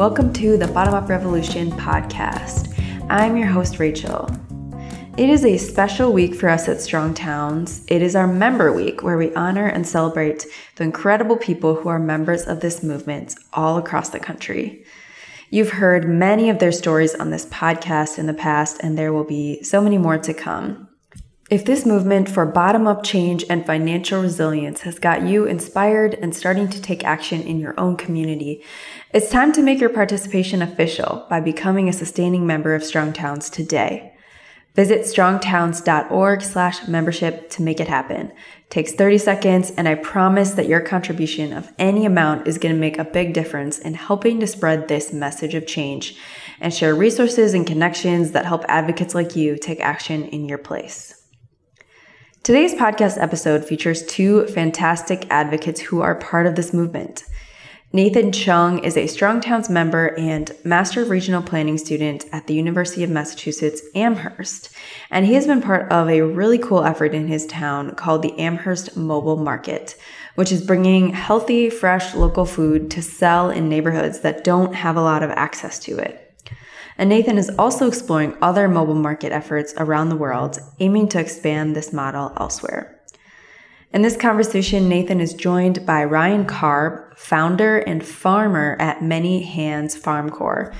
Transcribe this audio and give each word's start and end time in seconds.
welcome 0.00 0.32
to 0.32 0.56
the 0.56 0.66
Bottom 0.68 0.94
Up 0.94 1.10
Revolution 1.10 1.70
podcast. 1.72 2.72
I'm 3.10 3.36
your 3.36 3.48
host, 3.48 3.78
Rachel. 3.78 4.30
It 5.18 5.28
is 5.28 5.44
a 5.44 5.58
special 5.58 6.10
week 6.10 6.34
for 6.34 6.48
us 6.48 6.70
at 6.70 6.80
Strong 6.80 7.12
Towns. 7.12 7.84
It 7.86 8.00
is 8.00 8.16
our 8.16 8.26
member 8.26 8.72
week 8.72 9.02
where 9.02 9.18
we 9.18 9.34
honor 9.34 9.66
and 9.66 9.86
celebrate 9.86 10.46
the 10.76 10.84
incredible 10.84 11.36
people 11.36 11.74
who 11.74 11.90
are 11.90 11.98
members 11.98 12.46
of 12.46 12.60
this 12.60 12.82
movement 12.82 13.34
all 13.52 13.76
across 13.76 14.08
the 14.08 14.18
country. 14.18 14.86
You've 15.50 15.72
heard 15.72 16.08
many 16.08 16.48
of 16.48 16.60
their 16.60 16.72
stories 16.72 17.14
on 17.14 17.28
this 17.28 17.44
podcast 17.44 18.18
in 18.18 18.26
the 18.26 18.32
past, 18.32 18.80
and 18.82 18.96
there 18.96 19.12
will 19.12 19.24
be 19.24 19.62
so 19.62 19.82
many 19.82 19.98
more 19.98 20.16
to 20.16 20.32
come. 20.32 20.88
If 21.50 21.64
this 21.64 21.84
movement 21.84 22.28
for 22.28 22.46
bottom 22.46 22.86
up 22.86 23.02
change 23.02 23.44
and 23.50 23.66
financial 23.66 24.22
resilience 24.22 24.82
has 24.82 25.00
got 25.00 25.26
you 25.26 25.46
inspired 25.46 26.14
and 26.14 26.32
starting 26.32 26.68
to 26.68 26.80
take 26.80 27.02
action 27.02 27.42
in 27.42 27.58
your 27.58 27.74
own 27.76 27.96
community, 27.96 28.62
it's 29.12 29.30
time 29.30 29.50
to 29.54 29.62
make 29.62 29.80
your 29.80 29.90
participation 29.90 30.62
official 30.62 31.26
by 31.28 31.40
becoming 31.40 31.88
a 31.88 31.92
sustaining 31.92 32.46
member 32.46 32.72
of 32.72 32.84
Strong 32.84 33.14
Towns 33.14 33.50
today. 33.50 34.14
Visit 34.76 35.00
strongtowns.org 35.00 36.42
slash 36.42 36.86
membership 36.86 37.50
to 37.50 37.62
make 37.62 37.80
it 37.80 37.88
happen. 37.88 38.28
It 38.28 38.70
takes 38.70 38.92
30 38.92 39.18
seconds, 39.18 39.72
and 39.72 39.88
I 39.88 39.96
promise 39.96 40.52
that 40.52 40.68
your 40.68 40.80
contribution 40.80 41.52
of 41.52 41.72
any 41.80 42.06
amount 42.06 42.46
is 42.46 42.58
going 42.58 42.76
to 42.76 42.80
make 42.80 42.96
a 42.96 43.04
big 43.04 43.32
difference 43.32 43.76
in 43.80 43.94
helping 43.94 44.38
to 44.38 44.46
spread 44.46 44.86
this 44.86 45.12
message 45.12 45.56
of 45.56 45.66
change 45.66 46.16
and 46.60 46.72
share 46.72 46.94
resources 46.94 47.54
and 47.54 47.66
connections 47.66 48.30
that 48.30 48.46
help 48.46 48.64
advocates 48.68 49.16
like 49.16 49.34
you 49.34 49.58
take 49.58 49.80
action 49.80 50.26
in 50.26 50.48
your 50.48 50.58
place. 50.58 51.09
Today's 52.42 52.72
podcast 52.72 53.20
episode 53.20 53.66
features 53.66 54.02
two 54.06 54.46
fantastic 54.46 55.26
advocates 55.28 55.78
who 55.78 56.00
are 56.00 56.14
part 56.14 56.46
of 56.46 56.54
this 56.54 56.72
movement. 56.72 57.22
Nathan 57.92 58.32
Chung 58.32 58.78
is 58.78 58.96
a 58.96 59.08
Strong 59.08 59.42
Towns 59.42 59.68
member 59.68 60.18
and 60.18 60.50
Master 60.64 61.02
of 61.02 61.10
Regional 61.10 61.42
Planning 61.42 61.76
student 61.76 62.24
at 62.32 62.46
the 62.46 62.54
University 62.54 63.04
of 63.04 63.10
Massachusetts 63.10 63.82
Amherst, 63.94 64.70
and 65.10 65.26
he 65.26 65.34
has 65.34 65.46
been 65.46 65.60
part 65.60 65.92
of 65.92 66.08
a 66.08 66.22
really 66.22 66.56
cool 66.56 66.82
effort 66.82 67.12
in 67.12 67.28
his 67.28 67.44
town 67.44 67.94
called 67.94 68.22
the 68.22 68.38
Amherst 68.38 68.96
Mobile 68.96 69.36
Market, 69.36 69.94
which 70.34 70.50
is 70.50 70.64
bringing 70.64 71.10
healthy, 71.10 71.68
fresh 71.68 72.14
local 72.14 72.46
food 72.46 72.90
to 72.92 73.02
sell 73.02 73.50
in 73.50 73.68
neighborhoods 73.68 74.20
that 74.20 74.44
don't 74.44 74.74
have 74.76 74.96
a 74.96 75.02
lot 75.02 75.22
of 75.22 75.28
access 75.32 75.78
to 75.80 75.98
it. 75.98 76.29
And 77.00 77.08
Nathan 77.08 77.38
is 77.38 77.50
also 77.58 77.88
exploring 77.88 78.36
other 78.42 78.68
mobile 78.68 78.94
market 78.94 79.32
efforts 79.32 79.72
around 79.78 80.10
the 80.10 80.16
world, 80.16 80.58
aiming 80.80 81.08
to 81.08 81.18
expand 81.18 81.74
this 81.74 81.94
model 81.94 82.30
elsewhere. 82.36 83.00
In 83.94 84.02
this 84.02 84.18
conversation, 84.18 84.86
Nathan 84.86 85.18
is 85.18 85.32
joined 85.32 85.86
by 85.86 86.04
Ryan 86.04 86.44
Karb, 86.44 87.16
founder 87.16 87.78
and 87.78 88.04
farmer 88.04 88.76
at 88.78 89.02
Many 89.02 89.42
Hands 89.44 89.96
Farm 89.96 90.28
Corps. 90.28 90.74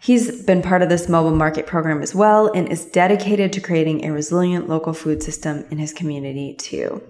He's 0.00 0.42
been 0.46 0.62
part 0.62 0.80
of 0.80 0.88
this 0.88 1.10
mobile 1.10 1.36
market 1.36 1.66
program 1.66 2.00
as 2.00 2.14
well 2.14 2.50
and 2.54 2.66
is 2.66 2.86
dedicated 2.86 3.52
to 3.52 3.60
creating 3.60 4.02
a 4.06 4.14
resilient 4.14 4.66
local 4.66 4.94
food 4.94 5.22
system 5.22 5.66
in 5.70 5.76
his 5.76 5.92
community 5.92 6.54
too. 6.54 7.02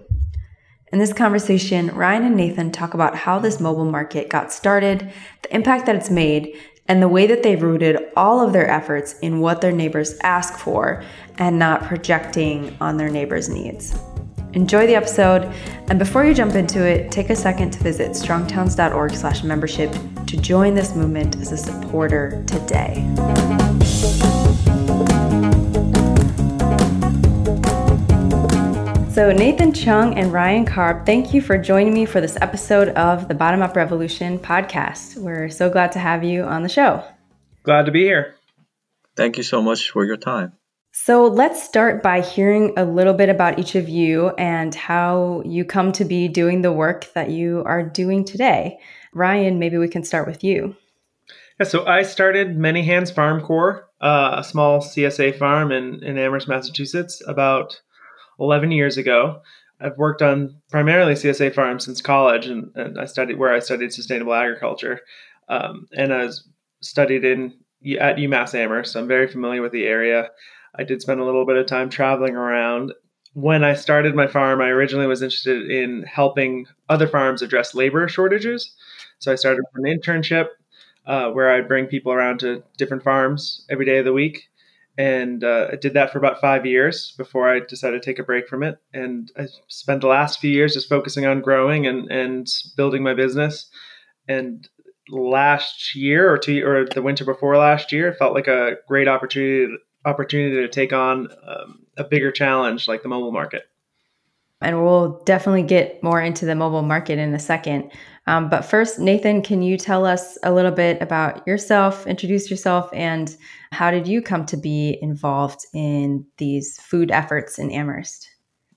In 0.91 0.99
this 0.99 1.13
conversation, 1.13 1.87
Ryan 1.95 2.25
and 2.25 2.35
Nathan 2.35 2.69
talk 2.69 2.93
about 2.93 3.15
how 3.15 3.39
this 3.39 3.61
mobile 3.61 3.85
market 3.85 4.27
got 4.27 4.51
started, 4.51 5.09
the 5.41 5.55
impact 5.55 5.85
that 5.85 5.95
it's 5.95 6.09
made, 6.09 6.53
and 6.91 7.01
the 7.01 7.07
way 7.07 7.25
that 7.25 7.41
they've 7.41 7.63
rooted 7.63 7.97
all 8.17 8.45
of 8.45 8.51
their 8.51 8.69
efforts 8.69 9.17
in 9.19 9.39
what 9.39 9.61
their 9.61 9.71
neighbors 9.71 10.19
ask 10.23 10.57
for 10.57 11.01
and 11.37 11.57
not 11.57 11.83
projecting 11.83 12.75
on 12.81 12.97
their 12.97 13.07
neighbors' 13.07 13.47
needs. 13.47 13.97
Enjoy 14.51 14.85
the 14.85 14.95
episode, 14.95 15.43
and 15.87 15.97
before 15.97 16.25
you 16.25 16.33
jump 16.33 16.53
into 16.53 16.85
it, 16.85 17.09
take 17.09 17.29
a 17.29 17.35
second 17.35 17.71
to 17.71 17.79
visit 17.79 18.11
strongtowns.org/membership 18.11 19.95
to 20.27 20.35
join 20.35 20.73
this 20.73 20.93
movement 20.93 21.37
as 21.37 21.53
a 21.53 21.57
supporter 21.57 22.43
today. 22.45 23.07
So, 29.11 29.29
Nathan 29.29 29.73
Chung 29.73 30.17
and 30.17 30.31
Ryan 30.31 30.65
Karb, 30.65 31.05
thank 31.05 31.33
you 31.33 31.41
for 31.41 31.57
joining 31.57 31.93
me 31.93 32.05
for 32.05 32.21
this 32.21 32.37
episode 32.39 32.87
of 32.95 33.27
the 33.27 33.33
Bottom 33.33 33.61
Up 33.61 33.75
Revolution 33.75 34.39
podcast. 34.39 35.17
We're 35.17 35.49
so 35.49 35.69
glad 35.69 35.91
to 35.91 35.99
have 35.99 36.23
you 36.23 36.43
on 36.43 36.63
the 36.63 36.69
show. 36.69 37.03
Glad 37.63 37.87
to 37.87 37.91
be 37.91 38.03
here. 38.03 38.35
Thank 39.17 39.35
you 39.35 39.43
so 39.43 39.61
much 39.61 39.91
for 39.91 40.05
your 40.05 40.15
time. 40.15 40.53
So, 40.93 41.25
let's 41.25 41.61
start 41.61 42.01
by 42.01 42.21
hearing 42.21 42.71
a 42.77 42.85
little 42.85 43.13
bit 43.13 43.27
about 43.27 43.59
each 43.59 43.75
of 43.75 43.89
you 43.89 44.29
and 44.37 44.73
how 44.73 45.43
you 45.45 45.65
come 45.65 45.91
to 45.91 46.05
be 46.05 46.29
doing 46.29 46.61
the 46.61 46.71
work 46.71 47.11
that 47.13 47.31
you 47.31 47.63
are 47.65 47.83
doing 47.83 48.23
today. 48.23 48.79
Ryan, 49.13 49.59
maybe 49.59 49.77
we 49.77 49.89
can 49.89 50.05
start 50.05 50.25
with 50.25 50.41
you. 50.41 50.77
Yeah, 51.59 51.65
so 51.65 51.85
I 51.85 52.03
started 52.03 52.57
Many 52.57 52.83
Hands 52.83 53.11
Farm 53.11 53.41
Corps, 53.41 53.89
uh, 53.99 54.35
a 54.37 54.43
small 54.45 54.79
CSA 54.79 55.37
farm 55.37 55.73
in, 55.73 56.01
in 56.01 56.17
Amherst, 56.17 56.47
Massachusetts, 56.47 57.21
about 57.27 57.81
11 58.39 58.71
years 58.71 58.97
ago. 58.97 59.41
I've 59.79 59.97
worked 59.97 60.21
on 60.21 60.61
primarily 60.69 61.13
CSA 61.13 61.53
farms 61.53 61.85
since 61.85 62.01
college, 62.01 62.45
and, 62.47 62.71
and 62.75 62.99
I 62.99 63.05
studied 63.05 63.37
where 63.37 63.53
I 63.53 63.59
studied 63.59 63.91
sustainable 63.91 64.33
agriculture, 64.33 65.01
um, 65.49 65.87
and 65.97 66.13
I 66.13 66.25
was 66.25 66.47
studied 66.81 67.25
in 67.25 67.53
at 67.99 68.17
UMass 68.17 68.53
Amherst. 68.53 68.93
So 68.93 68.99
I'm 68.99 69.07
very 69.07 69.27
familiar 69.27 69.61
with 69.61 69.71
the 69.71 69.85
area. 69.85 70.29
I 70.75 70.83
did 70.83 71.01
spend 71.01 71.19
a 71.19 71.25
little 71.25 71.45
bit 71.45 71.57
of 71.57 71.65
time 71.65 71.89
traveling 71.89 72.35
around. 72.35 72.93
When 73.33 73.63
I 73.63 73.73
started 73.73 74.13
my 74.13 74.27
farm, 74.27 74.61
I 74.61 74.67
originally 74.67 75.07
was 75.07 75.21
interested 75.21 75.69
in 75.71 76.03
helping 76.03 76.67
other 76.89 77.07
farms 77.07 77.41
address 77.41 77.73
labor 77.73 78.07
shortages. 78.07 78.75
So 79.19 79.31
I 79.31 79.35
started 79.35 79.63
an 79.75 79.83
internship 79.83 80.47
uh, 81.05 81.31
where 81.31 81.51
I'd 81.51 81.67
bring 81.67 81.87
people 81.87 82.11
around 82.11 82.39
to 82.41 82.63
different 82.77 83.03
farms 83.03 83.65
every 83.69 83.85
day 83.85 83.97
of 83.97 84.05
the 84.05 84.13
week 84.13 84.49
and 84.97 85.43
uh, 85.43 85.67
I 85.71 85.75
did 85.75 85.93
that 85.93 86.11
for 86.11 86.17
about 86.17 86.41
five 86.41 86.65
years 86.65 87.13
before 87.17 87.49
I 87.49 87.59
decided 87.59 88.01
to 88.01 88.05
take 88.05 88.19
a 88.19 88.23
break 88.23 88.47
from 88.47 88.61
it. 88.63 88.77
And 88.93 89.31
I 89.37 89.47
spent 89.67 90.01
the 90.01 90.07
last 90.07 90.39
few 90.39 90.51
years 90.51 90.73
just 90.73 90.89
focusing 90.89 91.25
on 91.25 91.41
growing 91.41 91.87
and 91.87 92.11
and 92.11 92.47
building 92.75 93.03
my 93.03 93.13
business. 93.13 93.69
And 94.27 94.67
last 95.09 95.95
year 95.95 96.31
or 96.31 96.37
two 96.37 96.65
or 96.65 96.85
the 96.85 97.01
winter 97.01 97.25
before 97.25 97.57
last 97.57 97.91
year, 97.91 98.13
felt 98.13 98.33
like 98.33 98.47
a 98.47 98.75
great 98.87 99.07
opportunity 99.07 99.73
opportunity 100.03 100.55
to 100.55 100.67
take 100.67 100.93
on 100.93 101.29
um, 101.47 101.85
a 101.97 102.03
bigger 102.03 102.31
challenge 102.31 102.87
like 102.87 103.03
the 103.03 103.09
mobile 103.09 103.31
market. 103.31 103.63
And 104.61 104.83
we'll 104.83 105.23
definitely 105.25 105.63
get 105.63 106.03
more 106.03 106.21
into 106.21 106.45
the 106.45 106.55
mobile 106.55 106.83
market 106.83 107.17
in 107.17 107.33
a 107.33 107.39
second. 107.39 107.91
Um, 108.27 108.49
but 108.49 108.63
first, 108.63 108.99
Nathan, 108.99 109.41
can 109.41 109.61
you 109.61 109.77
tell 109.77 110.05
us 110.05 110.37
a 110.43 110.53
little 110.53 110.71
bit 110.71 111.01
about 111.01 111.47
yourself, 111.47 112.05
introduce 112.05 112.51
yourself, 112.51 112.89
and 112.93 113.35
how 113.71 113.89
did 113.89 114.07
you 114.07 114.21
come 114.21 114.45
to 114.47 114.57
be 114.57 114.97
involved 115.01 115.65
in 115.73 116.25
these 116.37 116.79
food 116.79 117.09
efforts 117.09 117.57
in 117.57 117.71
Amherst? 117.71 118.29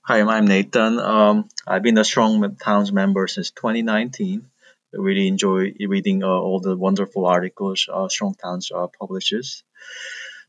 Hi, 0.02 0.20
I'm 0.20 0.46
Nathan. 0.46 0.98
Um, 0.98 1.48
I've 1.66 1.82
been 1.82 1.98
a 1.98 2.04
Strong 2.04 2.56
Towns 2.56 2.92
member 2.92 3.26
since 3.26 3.50
2019. 3.50 4.46
I 4.94 4.96
really 4.98 5.28
enjoy 5.28 5.72
reading 5.80 6.22
uh, 6.22 6.28
all 6.28 6.60
the 6.60 6.76
wonderful 6.76 7.26
articles 7.26 7.88
uh, 7.92 8.08
Strong 8.08 8.36
Towns 8.36 8.70
uh, 8.74 8.86
publishes. 8.98 9.62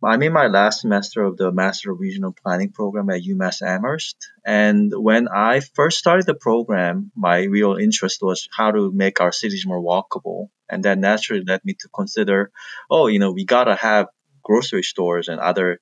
I'm 0.05 0.21
in 0.21 0.33
my 0.33 0.47
last 0.47 0.81
semester 0.81 1.23
of 1.23 1.35
the 1.35 1.51
Master 1.51 1.91
of 1.91 1.99
Regional 1.99 2.31
Planning 2.31 2.71
program 2.71 3.09
at 3.09 3.23
UMass 3.23 3.63
Amherst. 3.63 4.29
And 4.45 4.93
when 4.95 5.27
I 5.27 5.61
first 5.61 5.97
started 5.97 6.27
the 6.27 6.35
program, 6.35 7.11
my 7.15 7.43
real 7.43 7.75
interest 7.75 8.21
was 8.21 8.47
how 8.55 8.69
to 8.69 8.91
make 8.91 9.19
our 9.19 9.31
cities 9.31 9.65
more 9.65 9.81
walkable. 9.81 10.49
And 10.69 10.85
that 10.85 10.99
naturally 10.99 11.43
led 11.43 11.65
me 11.65 11.73
to 11.79 11.89
consider, 11.89 12.51
oh, 12.89 13.07
you 13.07 13.17
know, 13.17 13.31
we 13.31 13.45
gotta 13.45 13.75
have 13.75 14.07
grocery 14.43 14.83
stores 14.83 15.27
and 15.27 15.39
other 15.39 15.79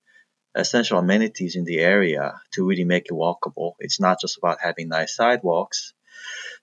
essential 0.56 1.00
amenities 1.00 1.58
in 1.58 1.66
the 1.66 1.80
area 1.80 2.40
to 2.52 2.66
really 2.66 2.86
make 2.86 3.08
it 3.08 3.14
walkable. 3.14 3.74
It's 3.80 4.00
not 4.00 4.22
just 4.22 4.38
about 4.38 4.60
having 4.64 4.88
nice 4.88 5.16
sidewalks. 5.16 5.94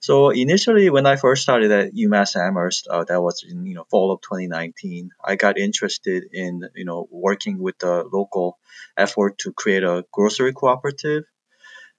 So 0.00 0.31
initially, 0.31 0.88
when 0.88 1.05
I 1.05 1.17
first 1.17 1.43
started 1.43 1.70
at 1.70 1.94
UMass 1.94 2.35
Amherst, 2.35 2.88
uh, 2.88 3.05
that 3.05 3.20
was 3.20 3.44
in 3.47 3.67
you 3.67 3.75
know 3.75 3.85
fall 3.91 4.12
of 4.12 4.23
2019. 4.23 5.11
I 5.23 5.37
got 5.37 5.58
interested 5.58 6.25
in 6.32 6.62
you 6.75 6.87
know 6.87 7.06
working 7.11 7.58
with 7.58 7.79
the 7.79 8.08
local 8.11 8.58
effort 8.97 9.37
to 9.38 9.52
create 9.52 9.85
a 9.85 10.05
grocery 10.11 10.55
cooperative, 10.55 11.25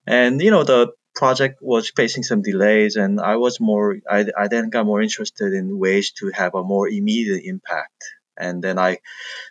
and 0.08 0.42
you 0.42 0.50
know 0.50 0.64
the 0.64 0.94
project 1.14 1.60
was 1.62 1.92
facing 1.96 2.24
some 2.24 2.42
delays, 2.42 2.96
and 2.96 3.22
I 3.22 3.36
was 3.36 3.60
more 3.60 3.98
I, 4.10 4.26
I 4.36 4.48
then 4.48 4.72
got 4.72 4.88
more 4.88 5.02
interested 5.02 5.54
in 5.54 5.78
ways 5.78 6.12
to 6.14 6.32
have 6.34 6.56
a 6.56 6.64
more 6.64 6.90
immediate 6.90 7.44
impact. 7.46 8.02
And 8.36 8.64
then 8.64 8.80
I 8.80 8.98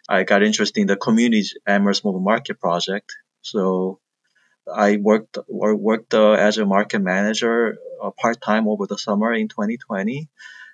I 0.08 0.24
got 0.24 0.42
interested 0.42 0.80
in 0.80 0.88
the 0.88 0.96
community's 0.96 1.56
Amherst 1.68 2.04
Mobile 2.04 2.18
Market 2.32 2.58
project. 2.58 3.12
So 3.42 4.00
I 4.72 4.96
worked 4.96 5.38
worked 5.48 6.14
uh, 6.14 6.32
as 6.32 6.58
a 6.58 6.66
market 6.66 7.00
manager 7.00 7.78
uh, 8.02 8.10
part 8.10 8.40
time 8.40 8.68
over 8.68 8.86
the 8.86 8.98
summer 8.98 9.32
in 9.32 9.48
2020, 9.48 10.28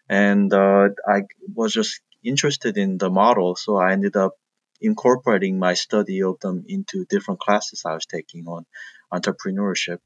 and 0.09 0.53
uh, 0.53 0.89
I 1.07 1.23
was 1.55 1.73
just 1.73 2.01
interested 2.23 2.77
in 2.77 2.99
the 2.99 3.11
model, 3.11 3.57
so 3.57 3.77
I 3.77 3.93
ended 3.93 4.17
up 4.17 4.33
incorporating 4.81 5.59
my 5.59 5.75
study 5.75 6.23
of 6.23 6.39
them 6.41 6.65
into 6.69 7.05
different 7.07 7.41
classes 7.41 7.85
I 7.85 7.95
was 7.95 8.07
taking 8.07 8.47
on 8.47 8.67
entrepreneurship. 9.13 9.99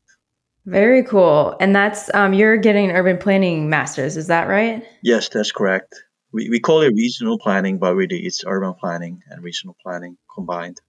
Very 0.67 1.03
cool. 1.05 1.57
And 1.59 1.75
that's 1.75 2.13
um, 2.15 2.35
you're 2.35 2.59
getting 2.59 2.91
urban 2.91 3.19
planning 3.19 3.69
master's, 3.69 4.17
is 4.17 4.27
that 4.29 4.47
right? 4.47 4.85
Yes, 5.03 5.29
that's 5.29 5.53
correct. 5.53 6.05
We, 6.33 6.49
we 6.49 6.61
call 6.61 6.83
it 6.83 6.93
regional 6.95 7.39
planning, 7.39 7.79
but 7.79 7.95
really 7.95 8.21
it's 8.21 8.45
urban 8.47 8.75
planning 8.75 9.23
and 9.29 9.43
regional 9.43 9.77
planning 9.83 10.17
combined. 10.33 10.81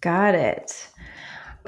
Got 0.00 0.34
it. 0.34 0.88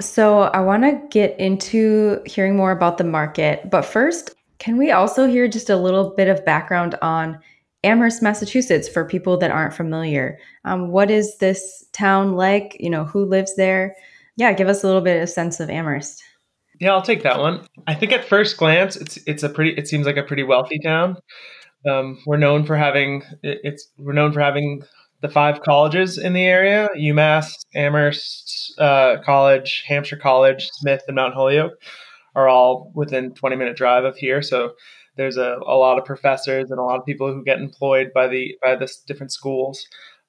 So 0.01 0.43
I 0.43 0.61
want 0.61 0.83
to 0.85 1.01
get 1.11 1.39
into 1.39 2.21
hearing 2.27 2.57
more 2.57 2.71
about 2.71 2.99
the 2.99 3.05
market. 3.05 3.71
But 3.71 3.83
first, 3.83 4.35
can 4.59 4.77
we 4.77 4.91
also 4.91 5.27
hear 5.27 5.49
just 5.49 5.71
a 5.71 5.77
little 5.77 6.15
bit 6.17 6.29
of 6.29 6.45
background 6.45 6.97
on 7.03 7.39
Amherst, 7.85 8.23
Massachusetts, 8.23 8.89
for 8.89 9.05
people 9.05 9.37
that 9.39 9.51
aren't 9.51 9.75
familiar? 9.75 10.39
Um, 10.65 10.91
what 10.91 11.11
is 11.11 11.39
this 11.39 11.85
town 11.93 12.35
like? 12.35 12.77
You 12.81 12.91
know, 12.91 13.05
who 13.05 13.25
lives 13.25 13.55
there? 13.57 13.95
Yeah, 14.37 14.53
give 14.53 14.69
us 14.69 14.83
a 14.83 14.87
little 14.87 15.03
bit 15.03 15.23
of 15.23 15.29
sense 15.29 15.61
of 15.61 15.71
Amherst. 15.71 16.23
Yeah, 16.81 16.93
I'll 16.93 17.03
take 17.03 17.23
that 17.23 17.41
one. 17.41 17.67
I 17.87 17.95
think 17.95 18.13
at 18.13 18.25
first 18.25 18.57
glance, 18.57 18.97
it's 18.97 19.19
it's 19.27 19.43
a 19.43 19.49
pretty. 19.49 19.73
It 19.73 19.89
seems 19.89 20.07
like 20.07 20.17
a 20.17 20.23
pretty 20.23 20.45
wealthy 20.45 20.79
town. 20.79 21.17
Um, 21.89 22.19
we're 22.27 22.37
known 22.37 22.65
for 22.65 22.77
having 22.77 23.23
it's 23.43 23.89
we're 23.99 24.13
known 24.13 24.33
for 24.33 24.41
having 24.41 24.83
the 25.21 25.29
five 25.29 25.63
colleges 25.63 26.19
in 26.19 26.33
the 26.33 26.45
area: 26.45 26.89
UMass, 26.97 27.53
Amherst 27.75 28.75
uh, 28.79 29.17
College, 29.25 29.85
Hampshire 29.87 30.17
College, 30.17 30.69
Smith, 30.73 31.03
and 31.09 31.17
Mount 31.17 31.35
Holyoke 31.35 31.73
are 32.35 32.49
all 32.49 32.93
within 32.95 33.35
20 33.35 33.57
minute 33.57 33.77
drive 33.77 34.05
of 34.05 34.17
here. 34.17 34.43
So 34.43 34.73
there's 35.17 35.37
a, 35.37 35.59
a 35.67 35.77
lot 35.77 35.99
of 35.99 36.05
professors 36.05 36.71
and 36.71 36.79
a 36.79 36.83
lot 36.83 36.99
of 36.99 37.05
people 37.05 37.33
who 37.33 37.45
get 37.45 37.59
employed 37.59 38.13
by 38.15 38.29
the 38.29 38.57
by 38.63 38.77
the 38.77 38.91
different 39.07 39.33
schools. 39.33 39.87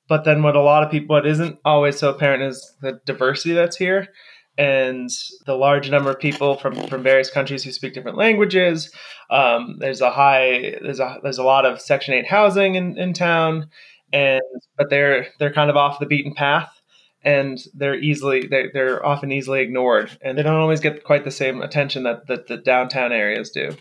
But 0.07 0.25
then 0.25 0.41
what 0.41 0.55
a 0.55 0.61
lot 0.61 0.83
of 0.83 0.91
people 0.91 1.15
what 1.15 1.27
isn't 1.27 1.59
always 1.63 1.99
so 1.99 2.09
apparent 2.09 2.43
is 2.43 2.75
the 2.81 2.99
diversity 3.05 3.53
that's 3.53 3.77
here 3.77 4.07
and 4.57 5.09
the 5.45 5.55
large 5.55 5.89
number 5.89 6.09
of 6.09 6.19
people 6.19 6.57
from, 6.57 6.75
from 6.87 7.01
various 7.01 7.29
countries 7.29 7.63
who 7.63 7.71
speak 7.71 7.93
different 7.93 8.17
languages. 8.17 8.91
Um, 9.29 9.77
there's 9.79 10.01
a 10.01 10.09
high 10.11 10.75
there's 10.81 10.99
a 10.99 11.17
there's 11.23 11.37
a 11.37 11.43
lot 11.43 11.65
of 11.65 11.79
Section 11.79 12.13
Eight 12.13 12.27
housing 12.27 12.75
in, 12.75 12.97
in 12.97 13.13
town, 13.13 13.69
and 14.11 14.41
but 14.77 14.89
they're 14.89 15.27
they're 15.39 15.53
kind 15.53 15.69
of 15.69 15.77
off 15.77 15.99
the 15.99 16.05
beaten 16.05 16.33
path 16.33 16.79
and 17.23 17.59
they're 17.73 17.99
easily 17.99 18.47
they're, 18.47 18.71
they're 18.73 19.05
often 19.05 19.31
easily 19.31 19.61
ignored 19.61 20.17
and 20.21 20.37
they 20.37 20.43
don't 20.43 20.55
always 20.55 20.79
get 20.79 21.03
quite 21.03 21.23
the 21.23 21.31
same 21.31 21.61
attention 21.61 22.03
that, 22.03 22.27
that 22.27 22.47
the 22.47 22.57
downtown 22.57 23.11
areas 23.11 23.49
do. 23.51 23.75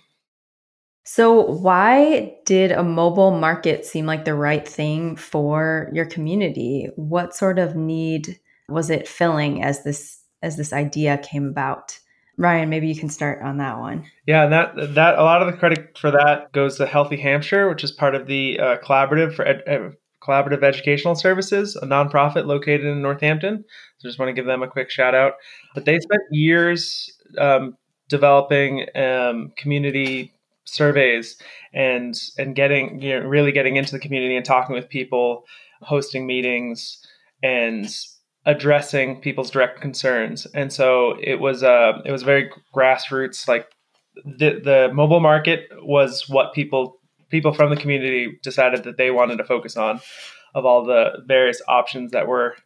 So 1.05 1.41
why 1.41 2.37
did 2.45 2.71
a 2.71 2.83
mobile 2.83 3.31
market 3.31 3.87
seem 3.87 4.05
like 4.05 4.27
the 4.27 4.35
right 4.35 4.69
thing 4.69 5.17
for 5.17 5.89
your 5.93 6.05
community? 6.05 6.91
What 6.97 7.35
sort 7.35 7.59
of 7.59 7.75
need 7.75 8.39
was 8.69 8.91
it 8.91 9.09
filling 9.09 9.63
as 9.63 9.85
this 9.85 10.23
as 10.43 10.57
this 10.57 10.73
idea 10.73 11.17
came 11.19 11.47
about? 11.47 11.99
Ryan, 12.37 12.69
maybe 12.69 12.87
you 12.87 12.95
can 12.95 13.09
start 13.09 13.43
on 13.43 13.57
that 13.57 13.79
one. 13.79 14.05
Yeah, 14.27 14.45
and 14.45 14.53
that 14.53 14.95
that 14.95 15.19
a 15.19 15.23
lot 15.23 15.41
of 15.41 15.51
the 15.51 15.59
credit 15.59 15.97
for 15.97 16.11
that 16.11 16.53
goes 16.53 16.77
to 16.77 16.87
Healthy 16.87 17.17
Hampshire, 17.17 17.69
which 17.69 17.83
is 17.83 17.91
part 17.91 18.15
of 18.15 18.27
the 18.27 18.61
uh, 18.61 18.77
collaborative 18.79 19.35
for 19.35 19.47
ed- 19.47 19.97
Collaborative 20.23 20.63
Educational 20.63 21.15
Services, 21.15 21.77
a 21.77 21.87
nonprofit 21.87 22.47
located 22.47 22.85
in 22.85 23.03
Northampton. 23.03 23.65
So 23.99 24.09
just 24.09 24.19
want 24.19 24.29
to 24.29 24.33
give 24.33 24.47
them 24.47 24.63
a 24.63 24.69
quick 24.69 24.91
shout 24.91 25.15
out. 25.15 25.35
But 25.75 25.85
they 25.85 25.99
spent 25.99 26.23
years 26.31 27.11
um, 27.39 27.77
developing 28.09 28.87
um, 28.95 29.53
community 29.57 30.35
surveys 30.65 31.41
and 31.73 32.15
and 32.37 32.55
getting 32.55 33.01
you 33.01 33.19
know, 33.19 33.27
really 33.27 33.53
getting 33.53 33.77
into 33.77 33.93
the 33.93 33.99
community 33.99 34.37
and 34.37 34.45
talking 34.45 34.75
with 34.75 34.89
people, 34.89 35.45
hosting 35.83 36.27
meetings, 36.27 36.99
and 37.43 37.89
addressing 38.45 39.21
people's 39.21 39.51
direct 39.51 39.81
concerns. 39.81 40.47
And 40.55 40.73
so 40.73 41.17
it 41.23 41.41
was 41.41 41.63
uh, 41.63 42.01
it 42.05 42.13
was 42.13 42.23
very 42.23 42.51
grassroots. 42.75 43.49
Like 43.49 43.69
the 44.25 44.61
the 44.63 44.91
mobile 44.93 45.21
market 45.21 45.69
was 45.83 46.29
what 46.29 46.55
people 46.55 46.98
people 47.31 47.53
from 47.53 47.71
the 47.71 47.77
community 47.77 48.39
decided 48.43 48.85
that 48.85 48.97
they 48.97 49.11
wanted 49.11 49.37
to 49.39 49.45
focus 49.45 49.77
on 49.77 50.01
of 50.55 50.65
all 50.65 50.85
the 50.85 51.23
various 51.27 51.61
options 51.69 52.11
that 52.13 52.27
were 52.27 52.57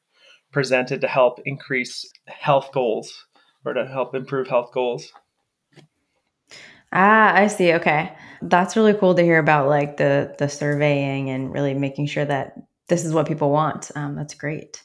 presented 0.52 1.00
to 1.00 1.08
help 1.08 1.40
increase 1.44 2.08
health 2.26 2.70
goals 2.72 3.26
or 3.64 3.72
to 3.72 3.86
help 3.86 4.14
improve 4.14 4.48
health 4.48 4.70
goals. 4.72 5.12
Ah, 6.92 7.34
I 7.34 7.46
see. 7.46 7.72
Okay. 7.72 8.14
That's 8.42 8.76
really 8.76 8.92
cool 8.94 9.14
to 9.14 9.22
hear 9.22 9.38
about 9.38 9.68
like 9.68 9.96
the 9.96 10.34
the 10.38 10.48
surveying 10.48 11.30
and 11.30 11.52
really 11.52 11.74
making 11.74 12.06
sure 12.06 12.24
that 12.26 12.54
this 12.88 13.04
is 13.04 13.14
what 13.14 13.26
people 13.26 13.50
want. 13.50 13.90
Um, 13.96 14.14
that's 14.14 14.34
great. 14.34 14.82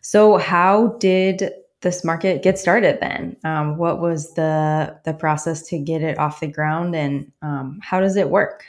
So 0.00 0.36
how 0.36 0.96
did 1.00 1.50
this 1.80 2.04
market 2.04 2.42
get 2.42 2.58
started 2.58 2.98
then? 3.00 3.36
Um, 3.42 3.78
what 3.78 4.00
was 4.00 4.34
the 4.34 4.96
the 5.04 5.14
process 5.14 5.62
to 5.68 5.78
get 5.78 6.02
it 6.02 6.18
off 6.18 6.40
the 6.40 6.46
ground 6.46 6.94
and 6.94 7.32
um, 7.42 7.80
how 7.82 8.00
does 8.00 8.16
it 8.16 8.30
work? 8.30 8.64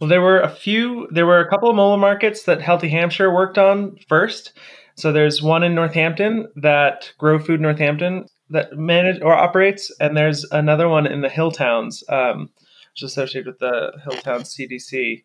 Well, 0.00 0.08
there 0.08 0.22
were 0.22 0.40
a 0.40 0.48
few, 0.48 1.08
there 1.10 1.26
were 1.26 1.40
a 1.40 1.48
couple 1.48 1.68
of 1.68 1.76
mobile 1.76 1.98
markets 1.98 2.44
that 2.44 2.62
Healthy 2.62 2.88
Hampshire 2.88 3.32
worked 3.32 3.58
on 3.58 3.96
first. 4.08 4.52
So 4.94 5.12
there's 5.12 5.42
one 5.42 5.62
in 5.62 5.74
Northampton 5.74 6.48
that 6.56 7.12
Grow 7.18 7.38
Food 7.38 7.60
Northampton 7.60 8.26
that 8.48 8.76
manage 8.76 9.20
or 9.22 9.34
operates, 9.34 9.94
and 10.00 10.16
there's 10.16 10.44
another 10.50 10.88
one 10.88 11.06
in 11.06 11.20
the 11.20 11.28
Hilltowns, 11.28 12.02
um, 12.10 12.50
which 12.92 13.02
is 13.02 13.12
associated 13.12 13.46
with 13.46 13.58
the 13.58 13.92
Hilltown 14.06 14.40
CDC. 14.40 15.22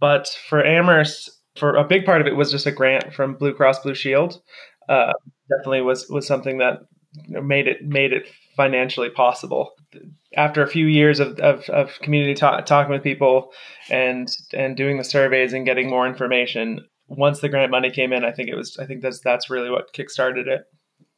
But 0.00 0.28
for 0.48 0.64
Amherst, 0.64 1.30
for 1.56 1.76
a 1.76 1.84
big 1.84 2.04
part 2.04 2.20
of 2.20 2.26
it 2.26 2.36
was 2.36 2.50
just 2.50 2.66
a 2.66 2.72
grant 2.72 3.12
from 3.12 3.34
Blue 3.34 3.52
Cross 3.52 3.80
Blue 3.80 3.94
Shield. 3.94 4.40
Uh, 4.88 5.12
definitely 5.48 5.82
was 5.82 6.08
was 6.08 6.26
something 6.26 6.58
that 6.58 6.80
made 7.28 7.68
it 7.68 7.84
made 7.84 8.12
it 8.12 8.26
financially 8.56 9.10
possible. 9.10 9.72
After 10.36 10.62
a 10.62 10.66
few 10.66 10.86
years 10.86 11.20
of, 11.20 11.38
of, 11.38 11.68
of 11.70 11.98
community 12.00 12.34
talk, 12.34 12.66
talking 12.66 12.92
with 12.92 13.02
people 13.02 13.52
and 13.90 14.28
and 14.52 14.76
doing 14.76 14.98
the 14.98 15.04
surveys 15.04 15.52
and 15.52 15.64
getting 15.64 15.88
more 15.88 16.06
information, 16.06 16.84
once 17.08 17.40
the 17.40 17.48
grant 17.48 17.70
money 17.70 17.90
came 17.90 18.12
in, 18.12 18.24
I 18.24 18.32
think 18.32 18.48
it 18.48 18.56
was 18.56 18.76
I 18.78 18.86
think 18.86 19.02
that's 19.02 19.20
that's 19.20 19.50
really 19.50 19.70
what 19.70 19.92
kickstarted 19.92 20.46
it. 20.46 20.64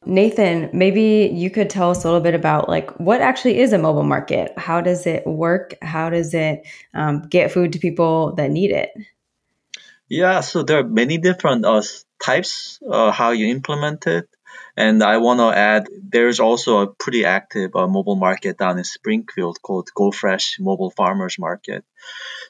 Nathan, 0.05 0.69
maybe 0.71 1.29
you 1.33 1.49
could 1.49 1.69
tell 1.69 1.89
us 1.89 2.03
a 2.03 2.07
little 2.07 2.21
bit 2.21 2.35
about 2.35 2.69
like 2.69 2.91
what 2.99 3.21
actually 3.21 3.59
is 3.59 3.73
a 3.73 3.77
mobile 3.77 4.03
market. 4.03 4.53
How 4.57 4.79
does 4.79 5.05
it 5.05 5.25
work? 5.25 5.75
How 5.81 6.09
does 6.09 6.33
it 6.33 6.65
um, 6.93 7.23
get 7.23 7.51
food 7.51 7.73
to 7.73 7.79
people 7.79 8.33
that 8.35 8.51
need 8.51 8.71
it? 8.71 8.91
Yeah, 10.07 10.39
so 10.39 10.63
there 10.63 10.79
are 10.79 10.83
many 10.83 11.17
different 11.17 11.65
uh, 11.65 11.81
types 12.23 12.79
uh, 12.89 13.11
how 13.11 13.31
you 13.31 13.47
implement 13.47 14.07
it. 14.07 14.29
And 14.77 15.01
I 15.01 15.17
want 15.17 15.39
to 15.39 15.57
add, 15.57 15.87
there's 16.07 16.39
also 16.39 16.81
a 16.81 16.87
pretty 16.87 17.25
active 17.25 17.75
uh, 17.75 17.87
mobile 17.87 18.15
market 18.15 18.59
down 18.59 18.77
in 18.77 18.83
Springfield 18.83 19.59
called 19.59 19.89
Go 19.95 20.11
Fresh 20.11 20.57
Mobile 20.59 20.91
Farmers 20.91 21.37
Market. 21.39 21.83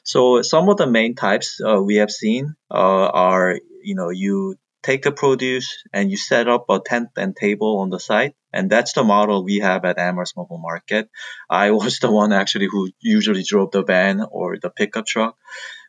So 0.04 0.42
some 0.42 0.68
of 0.68 0.76
the 0.76 0.86
main 0.86 1.14
types 1.14 1.58
uh, 1.66 1.80
we 1.82 1.96
have 1.96 2.10
seen 2.10 2.54
uh, 2.70 3.08
are, 3.08 3.58
you 3.82 3.94
know, 3.94 4.10
you 4.10 4.56
take 4.82 5.02
the 5.02 5.12
produce 5.12 5.82
and 5.92 6.10
you 6.10 6.18
set 6.18 6.48
up 6.48 6.66
a 6.68 6.80
tent 6.84 7.08
and 7.16 7.34
table 7.34 7.78
on 7.78 7.88
the 7.88 7.98
site. 7.98 8.34
And 8.52 8.70
that's 8.70 8.92
the 8.92 9.04
model 9.04 9.42
we 9.42 9.58
have 9.60 9.86
at 9.86 9.98
Amherst 9.98 10.36
Mobile 10.36 10.58
Market. 10.58 11.08
I 11.48 11.70
was 11.80 11.98
the 11.98 12.10
one 12.10 12.34
actually 12.34 12.68
who 12.70 12.90
usually 13.00 13.42
drove 13.42 13.70
the 13.70 13.84
van 13.84 14.22
or 14.30 14.58
the 14.60 14.70
pickup 14.70 15.06
truck. 15.06 15.34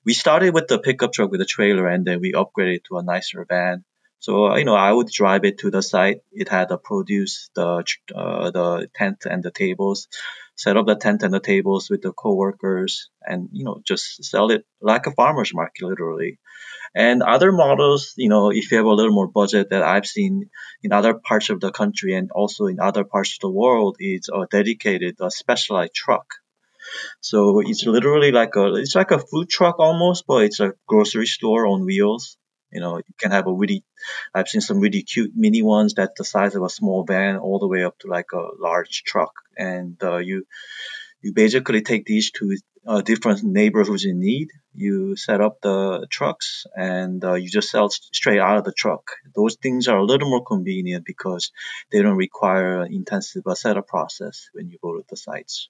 We 0.06 0.14
started 0.14 0.54
with 0.54 0.68
the 0.70 0.80
pickup 0.80 1.12
truck 1.12 1.32
with 1.32 1.42
a 1.42 1.46
trailer 1.46 1.88
and 1.88 2.06
then 2.06 2.22
we 2.22 2.32
upgraded 2.32 2.86
to 2.86 2.98
a 2.98 3.04
nicer 3.04 3.46
van. 3.48 3.84
So 4.20 4.56
you 4.56 4.66
know, 4.66 4.76
I 4.76 4.92
would 4.92 5.08
drive 5.08 5.46
it 5.46 5.60
to 5.60 5.72
the 5.72 5.82
site. 5.82 6.22
It 6.32 6.50
had 6.50 6.70
the 6.70 6.78
produce, 6.78 7.50
the 7.56 7.84
uh, 8.16 8.52
the 8.52 8.90
tent 8.94 9.26
and 9.30 9.44
the 9.44 9.52
tables. 9.52 10.08
Set 10.56 10.76
up 10.76 10.88
the 10.88 10.96
tent 10.96 11.24
and 11.24 11.34
the 11.34 11.40
tables 11.40 11.90
with 11.90 12.02
the 12.02 12.12
coworkers, 12.12 13.10
and 13.24 13.48
you 13.54 13.64
know, 13.64 13.82
just 13.86 14.24
sell 14.26 14.52
it 14.52 14.66
like 14.82 15.08
a 15.08 15.12
farmer's 15.12 15.54
market, 15.54 15.86
literally. 15.86 16.38
And 16.94 17.22
other 17.24 17.52
models, 17.52 18.14
you 18.18 18.30
know, 18.30 18.52
if 18.52 18.72
you 18.72 18.78
have 18.78 18.86
a 18.86 18.94
little 18.94 19.14
more 19.14 19.28
budget 19.28 19.70
that 19.70 19.84
I've 19.84 20.08
seen 20.08 20.50
in 20.84 20.92
other 20.92 21.14
parts 21.14 21.50
of 21.50 21.60
the 21.62 21.72
country 21.72 22.14
and 22.16 22.32
also 22.32 22.66
in 22.66 22.80
other 22.80 23.04
parts 23.06 23.36
of 23.36 23.42
the 23.42 23.52
world, 23.52 23.98
is 24.00 24.30
a 24.34 24.48
dedicated, 24.52 25.18
a 25.22 25.32
specialized 25.32 25.94
truck. 25.94 26.26
So 27.22 27.62
it's 27.62 27.86
literally 27.86 28.32
like 28.32 28.56
a, 28.56 28.76
it's 28.76 28.96
like 28.96 29.12
a 29.12 29.20
food 29.20 29.50
truck 29.50 29.80
almost, 29.80 30.26
but 30.28 30.44
it's 30.44 30.60
a 30.60 30.74
grocery 30.88 31.28
store 31.28 31.68
on 31.68 31.86
wheels. 31.86 32.39
You 32.72 32.82
know, 32.82 32.98
you 32.98 33.14
can 33.18 33.32
have 33.32 33.48
a 33.48 33.54
really, 33.54 33.84
I've 34.34 34.48
seen 34.48 34.62
some 34.62 34.80
really 34.80 35.04
cute 35.04 35.32
mini 35.36 35.62
ones 35.62 35.94
that's 35.94 36.18
the 36.18 36.26
size 36.26 36.56
of 36.56 36.64
a 36.64 36.70
small 36.70 37.04
van, 37.04 37.38
all 37.38 37.60
the 37.60 37.68
way 37.68 37.84
up 37.84 37.98
to 38.00 38.08
like 38.08 38.32
a 38.34 38.48
large 38.60 39.04
truck. 39.04 39.34
And 39.58 40.02
uh, 40.04 40.18
you, 40.18 40.46
you 41.22 41.34
basically 41.34 41.82
take 41.82 42.06
these 42.06 42.32
to 42.32 42.58
uh, 42.88 43.02
different 43.02 43.44
neighborhoods 43.44 44.06
in 44.06 44.20
need. 44.20 44.50
You 44.74 45.16
set 45.16 45.42
up 45.42 45.62
the 45.62 46.08
trucks 46.10 46.66
and 46.76 47.24
uh, 47.24 47.34
you 47.34 47.50
just 47.50 47.70
sell 47.70 47.90
straight 47.90 48.40
out 48.40 48.58
of 48.58 48.64
the 48.64 48.72
truck. 48.72 49.12
Those 49.36 49.56
things 49.56 49.88
are 49.88 49.98
a 49.98 50.06
little 50.06 50.30
more 50.30 50.44
convenient 50.44 51.06
because 51.06 51.52
they 51.92 52.02
don't 52.02 52.18
require 52.18 52.82
an 52.82 52.94
intensive 52.94 53.44
uh, 53.46 53.56
setup 53.56 53.88
process 53.88 54.50
when 54.54 54.70
you 54.70 54.78
go 54.82 54.98
to 54.98 55.04
the 55.10 55.18
sites. 55.18 55.70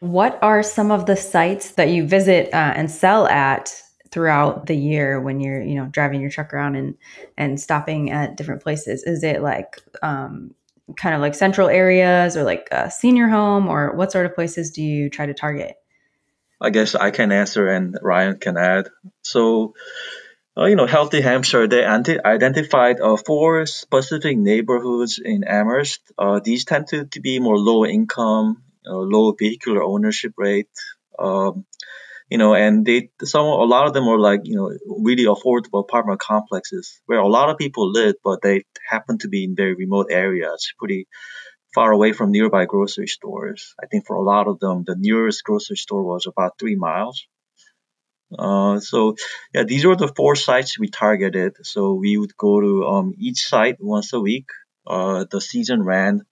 What 0.00 0.38
are 0.42 0.62
some 0.62 0.90
of 0.90 1.04
the 1.04 1.16
sites 1.16 1.72
that 1.72 1.90
you 1.90 2.06
visit 2.06 2.54
uh, 2.54 2.72
and 2.74 2.90
sell 2.90 3.26
at 3.26 3.82
throughout 4.10 4.66
the 4.66 4.76
year 4.76 5.20
when 5.20 5.40
you're 5.40 5.62
you 5.62 5.74
know 5.74 5.86
driving 5.86 6.20
your 6.20 6.30
truck 6.30 6.52
around 6.52 6.76
and 6.76 6.96
and 7.36 7.60
stopping 7.60 8.10
at 8.10 8.36
different 8.36 8.62
places 8.62 9.04
is 9.04 9.22
it 9.22 9.42
like 9.42 9.80
um, 10.02 10.54
kind 10.96 11.14
of 11.14 11.20
like 11.20 11.34
central 11.34 11.68
areas 11.68 12.36
or 12.36 12.42
like 12.42 12.68
a 12.72 12.90
senior 12.90 13.28
home 13.28 13.68
or 13.68 13.94
what 13.94 14.10
sort 14.10 14.26
of 14.26 14.34
places 14.34 14.70
do 14.70 14.82
you 14.82 15.08
try 15.08 15.26
to 15.26 15.34
target 15.34 15.76
I 16.60 16.70
guess 16.70 16.94
I 16.94 17.10
can 17.10 17.32
answer 17.32 17.68
and 17.68 17.96
Ryan 18.02 18.38
can 18.38 18.58
add. 18.58 18.90
So, 19.22 19.74
uh, 20.56 20.66
you 20.66 20.76
know, 20.76 20.86
Healthy 20.86 21.22
Hampshire, 21.22 21.66
they 21.66 21.84
anti- 21.84 22.20
identified 22.22 23.00
uh, 23.00 23.16
four 23.16 23.64
specific 23.64 24.36
neighborhoods 24.36 25.18
in 25.18 25.44
Amherst. 25.44 26.00
Uh, 26.18 26.40
these 26.44 26.66
tend 26.66 26.88
to, 26.88 27.06
to 27.06 27.20
be 27.20 27.38
more 27.38 27.58
low 27.58 27.86
income, 27.86 28.62
uh, 28.86 28.92
low 28.92 29.32
vehicular 29.32 29.82
ownership 29.82 30.34
rate. 30.36 30.68
Um, 31.18 31.64
you 32.30 32.38
know, 32.38 32.54
and 32.54 32.86
they 32.86 33.10
some 33.24 33.44
a 33.44 33.64
lot 33.64 33.86
of 33.86 33.92
them 33.92 34.06
are 34.06 34.18
like 34.18 34.42
you 34.44 34.56
know 34.56 34.70
really 34.86 35.24
affordable 35.24 35.80
apartment 35.80 36.20
complexes 36.20 37.02
where 37.06 37.18
a 37.18 37.26
lot 37.26 37.50
of 37.50 37.58
people 37.58 37.90
live, 37.90 38.14
but 38.22 38.40
they 38.40 38.64
happen 38.88 39.18
to 39.18 39.28
be 39.28 39.44
in 39.44 39.56
very 39.56 39.74
remote 39.74 40.06
areas, 40.10 40.72
pretty 40.78 41.08
far 41.74 41.90
away 41.90 42.12
from 42.12 42.30
nearby 42.30 42.66
grocery 42.66 43.08
stores. 43.08 43.74
I 43.82 43.86
think 43.86 44.06
for 44.06 44.14
a 44.14 44.22
lot 44.22 44.46
of 44.46 44.60
them, 44.60 44.84
the 44.86 44.96
nearest 44.96 45.42
grocery 45.42 45.76
store 45.76 46.04
was 46.04 46.26
about 46.26 46.52
three 46.58 46.76
miles. 46.76 47.26
Uh, 48.38 48.78
so 48.78 49.16
yeah, 49.52 49.64
these 49.64 49.84
were 49.84 49.96
the 49.96 50.12
four 50.16 50.36
sites 50.36 50.78
we 50.78 50.88
targeted. 50.88 51.54
So 51.66 51.94
we 51.94 52.16
would 52.16 52.36
go 52.36 52.60
to 52.60 52.86
um, 52.86 53.14
each 53.18 53.40
site 53.40 53.78
once 53.80 54.12
a 54.12 54.20
week. 54.20 54.46
Uh, 54.86 55.24
the 55.30 55.40
season 55.40 55.82
ran 55.82 56.22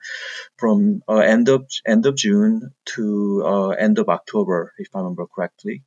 from 0.59 1.03
uh, 1.09 1.17
end 1.17 1.49
of 1.49 1.67
end 1.87 2.07
of 2.07 2.17
June 2.17 2.71
to 2.95 3.43
uh, 3.45 3.69
end 3.71 3.99
of 3.99 4.09
October, 4.09 4.73
if 4.79 4.89
I 4.95 4.99
remember 4.99 5.27
correctly 5.27 5.83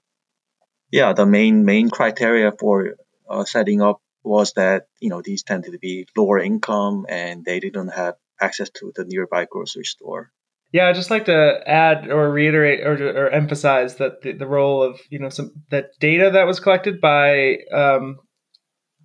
yeah, 0.92 1.14
the 1.14 1.26
main 1.26 1.66
main 1.66 1.90
criteria 1.90 2.52
for 2.52 2.96
uh, 3.30 3.46
setting 3.46 3.82
up 3.82 4.02
was 4.24 4.54
that 4.54 4.88
you 5.00 5.10
know 5.10 5.22
these 5.22 5.44
tended 5.44 5.72
to 5.72 5.80
be 5.80 6.08
lower 6.16 6.40
income 6.40 7.06
and 7.10 7.46
they 7.46 7.60
didn't 7.60 7.90
have 7.90 8.16
access 8.40 8.70
to 8.72 8.92
the 8.96 9.06
nearby 9.06 9.46
grocery 9.50 9.86
store. 9.86 10.32
Yeah, 10.74 10.88
I'd 10.88 10.96
just 10.96 11.12
like 11.12 11.26
to 11.26 11.62
add 11.66 12.10
or 12.10 12.32
reiterate 12.32 12.82
or, 12.82 13.26
or 13.26 13.30
emphasize 13.30 13.96
that 13.98 14.22
the, 14.22 14.34
the 14.34 14.48
role 14.48 14.84
of 14.84 15.00
you 15.10 15.20
know 15.20 15.30
some 15.30 15.52
that 15.70 15.92
data 16.00 16.30
that 16.34 16.48
was 16.48 16.60
collected 16.60 17.02
by 17.02 17.58
um, 17.74 18.20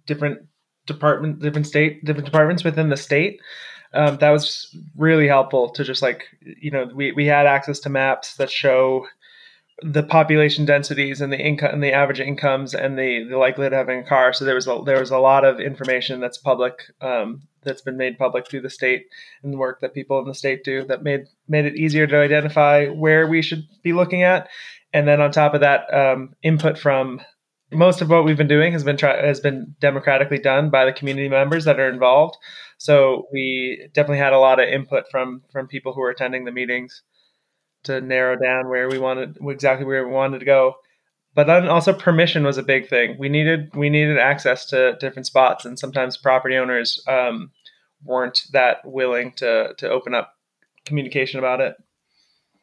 different 0.06 0.46
department, 0.86 1.40
different 1.40 1.66
state, 1.66 2.04
different 2.04 2.26
departments 2.26 2.64
within 2.64 2.88
the 2.88 2.96
state. 2.96 3.40
Um, 3.94 4.18
that 4.18 4.30
was 4.30 4.76
really 4.96 5.26
helpful 5.26 5.70
to 5.70 5.84
just 5.84 6.02
like 6.02 6.24
you 6.42 6.70
know 6.70 6.88
we, 6.94 7.12
we 7.12 7.26
had 7.26 7.46
access 7.46 7.80
to 7.80 7.88
maps 7.88 8.34
that 8.36 8.50
show 8.50 9.06
the 9.82 10.02
population 10.02 10.64
densities 10.64 11.20
and 11.20 11.32
the 11.32 11.38
income 11.38 11.70
and 11.72 11.82
the 11.82 11.92
average 11.92 12.20
incomes 12.20 12.74
and 12.74 12.98
the, 12.98 13.26
the 13.28 13.36
likelihood 13.36 13.74
of 13.74 13.78
having 13.78 14.00
a 14.00 14.08
car. 14.08 14.32
So 14.32 14.44
there 14.44 14.54
was 14.54 14.66
a, 14.66 14.80
there 14.86 15.00
was 15.00 15.10
a 15.10 15.18
lot 15.18 15.44
of 15.44 15.60
information 15.60 16.20
that's 16.20 16.38
public 16.38 16.74
um, 17.02 17.42
that's 17.62 17.82
been 17.82 17.98
made 17.98 18.16
public 18.16 18.48
through 18.48 18.62
the 18.62 18.70
state 18.70 19.06
and 19.42 19.52
the 19.52 19.58
work 19.58 19.80
that 19.80 19.92
people 19.92 20.18
in 20.18 20.26
the 20.26 20.34
state 20.34 20.64
do 20.64 20.84
that 20.86 21.02
made 21.02 21.26
made 21.46 21.66
it 21.66 21.76
easier 21.76 22.06
to 22.06 22.16
identify 22.16 22.86
where 22.86 23.26
we 23.26 23.42
should 23.42 23.64
be 23.82 23.92
looking 23.92 24.22
at. 24.22 24.48
And 24.94 25.06
then 25.06 25.20
on 25.20 25.30
top 25.30 25.52
of 25.52 25.60
that, 25.60 25.92
um, 25.92 26.34
input 26.42 26.78
from 26.78 27.20
most 27.70 28.00
of 28.00 28.08
what 28.08 28.24
we've 28.24 28.36
been 28.36 28.48
doing 28.48 28.72
has 28.72 28.84
been 28.84 28.96
try- 28.96 29.26
has 29.26 29.40
been 29.40 29.74
democratically 29.80 30.38
done 30.38 30.70
by 30.70 30.86
the 30.86 30.92
community 30.92 31.28
members 31.28 31.66
that 31.66 31.78
are 31.78 31.90
involved. 31.90 32.36
So 32.78 33.26
we 33.30 33.88
definitely 33.92 34.18
had 34.18 34.32
a 34.32 34.38
lot 34.38 34.58
of 34.58 34.68
input 34.70 35.04
from 35.10 35.42
from 35.52 35.66
people 35.66 35.92
who 35.92 36.00
were 36.00 36.10
attending 36.10 36.46
the 36.46 36.52
meetings 36.52 37.02
to 37.86 38.00
narrow 38.00 38.36
down 38.36 38.68
where 38.68 38.88
we 38.88 38.98
wanted 38.98 39.38
exactly 39.42 39.86
where 39.86 40.06
we 40.06 40.12
wanted 40.12 40.38
to 40.40 40.44
go. 40.44 40.74
But 41.34 41.46
then 41.46 41.68
also 41.68 41.92
permission 41.92 42.44
was 42.44 42.56
a 42.56 42.62
big 42.62 42.88
thing. 42.88 43.16
We 43.18 43.28
needed 43.28 43.74
we 43.74 43.90
needed 43.90 44.18
access 44.18 44.64
to 44.66 44.96
different 45.00 45.26
spots, 45.26 45.64
and 45.64 45.78
sometimes 45.78 46.16
property 46.16 46.56
owners 46.56 47.02
um, 47.06 47.50
weren't 48.02 48.42
that 48.52 48.78
willing 48.84 49.32
to 49.32 49.74
to 49.76 49.88
open 49.88 50.14
up 50.14 50.34
communication 50.86 51.38
about 51.38 51.60
it. 51.60 51.76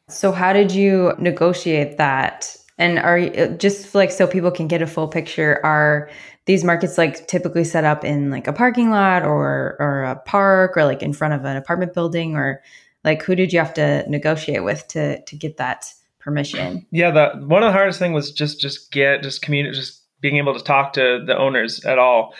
So 0.08 0.32
how 0.32 0.52
did 0.52 0.72
you 0.72 1.14
negotiate 1.18 1.98
that? 1.98 2.56
And 2.76 2.98
are 2.98 3.20
just 3.56 3.94
like 3.94 4.10
so 4.10 4.26
people 4.26 4.50
can 4.50 4.66
get 4.66 4.82
a 4.82 4.86
full 4.86 5.06
picture? 5.06 5.60
Are 5.64 6.10
these 6.46 6.64
markets 6.64 6.98
like 6.98 7.26
typically 7.26 7.64
set 7.64 7.84
up 7.84 8.04
in 8.04 8.30
like 8.30 8.46
a 8.46 8.52
parking 8.52 8.90
lot 8.90 9.22
or 9.22 9.76
or 9.78 10.02
a 10.02 10.16
park 10.16 10.76
or 10.76 10.84
like 10.84 11.02
in 11.02 11.12
front 11.12 11.34
of 11.34 11.44
an 11.44 11.56
apartment 11.56 11.94
building 11.94 12.34
or 12.34 12.62
like 13.04 13.22
who 13.22 13.34
did 13.34 13.52
you 13.52 13.58
have 13.58 13.74
to 13.74 14.08
negotiate 14.08 14.64
with 14.64 14.86
to 14.88 15.22
to 15.22 15.36
get 15.36 15.56
that 15.58 15.86
permission? 16.18 16.86
Yeah 16.90 17.10
the 17.10 17.46
one 17.46 17.62
of 17.62 17.68
the 17.68 17.72
hardest 17.72 17.98
thing 17.98 18.12
was 18.12 18.32
just 18.32 18.60
just 18.60 18.90
get 18.90 19.22
just 19.22 19.42
community 19.42 19.76
just 19.76 20.02
being 20.20 20.36
able 20.38 20.54
to 20.54 20.64
talk 20.64 20.94
to 20.94 21.22
the 21.24 21.36
owners 21.36 21.84
at 21.84 21.98
all. 21.98 22.34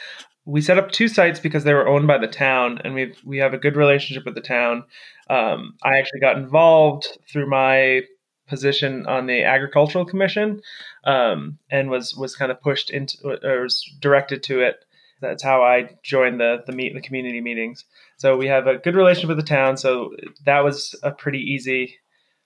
We 0.46 0.60
set 0.60 0.78
up 0.78 0.90
two 0.90 1.08
sites 1.08 1.38
because 1.38 1.64
they 1.64 1.74
were 1.74 1.88
owned 1.88 2.06
by 2.06 2.18
the 2.18 2.26
town 2.26 2.80
and 2.82 2.94
we 2.94 3.14
we 3.24 3.38
have 3.38 3.54
a 3.54 3.58
good 3.58 3.76
relationship 3.76 4.24
with 4.24 4.34
the 4.34 4.40
town. 4.40 4.84
Um, 5.30 5.74
i 5.82 5.98
actually 5.98 6.20
got 6.20 6.36
involved 6.36 7.06
through 7.30 7.48
my 7.48 8.02
position 8.46 9.06
on 9.06 9.26
the 9.26 9.42
agricultural 9.42 10.04
commission 10.04 10.60
um, 11.04 11.58
and 11.70 11.88
was 11.88 12.14
was 12.14 12.36
kind 12.36 12.52
of 12.52 12.60
pushed 12.60 12.90
into 12.90 13.16
or 13.42 13.62
was 13.62 13.82
directed 14.00 14.42
to 14.44 14.60
it. 14.60 14.84
That's 15.20 15.42
how 15.42 15.62
i 15.62 15.88
joined 16.02 16.40
the 16.40 16.62
the 16.66 16.72
meet 16.72 16.94
the 16.94 17.00
community 17.00 17.40
meetings 17.40 17.84
so 18.24 18.38
we 18.38 18.46
have 18.46 18.66
a 18.66 18.78
good 18.78 18.94
relationship 18.96 19.28
with 19.28 19.36
the 19.36 19.42
town. 19.42 19.76
So 19.76 20.16
that 20.46 20.64
was 20.64 20.94
a 21.02 21.10
pretty 21.10 21.40
easy 21.40 21.96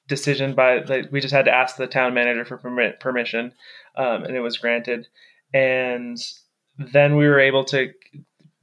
decision. 0.08 0.56
By 0.56 0.80
like, 0.80 1.12
we 1.12 1.20
just 1.20 1.32
had 1.32 1.44
to 1.44 1.54
ask 1.54 1.76
the 1.76 1.86
town 1.86 2.14
manager 2.14 2.44
for 2.44 2.58
permit, 2.58 2.98
permission, 2.98 3.52
um, 3.94 4.24
and 4.24 4.34
it 4.34 4.40
was 4.40 4.58
granted. 4.58 5.06
And 5.54 6.18
then 6.78 7.14
we 7.14 7.28
were 7.28 7.38
able 7.38 7.62
to. 7.66 7.92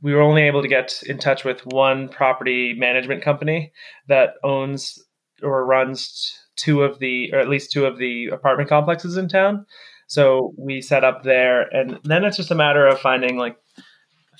We 0.01 0.13
were 0.13 0.21
only 0.21 0.41
able 0.41 0.61
to 0.61 0.67
get 0.67 1.03
in 1.03 1.17
touch 1.17 1.45
with 1.45 1.65
one 1.65 2.09
property 2.09 2.73
management 2.77 3.23
company 3.23 3.71
that 4.09 4.31
owns 4.43 5.01
or 5.41 5.65
runs 5.65 6.37
two 6.57 6.83
of 6.83 6.99
the, 6.99 7.31
or 7.31 7.39
at 7.39 7.47
least 7.47 7.71
two 7.71 7.85
of 7.85 7.97
the 7.97 8.27
apartment 8.27 8.67
complexes 8.67 9.15
in 9.15 9.29
town. 9.29 9.65
So 10.07 10.53
we 10.57 10.81
set 10.81 11.05
up 11.05 11.23
there, 11.23 11.61
and 11.61 11.97
then 12.03 12.25
it's 12.25 12.35
just 12.35 12.51
a 12.51 12.55
matter 12.55 12.85
of 12.85 12.99
finding 12.99 13.37
like 13.37 13.55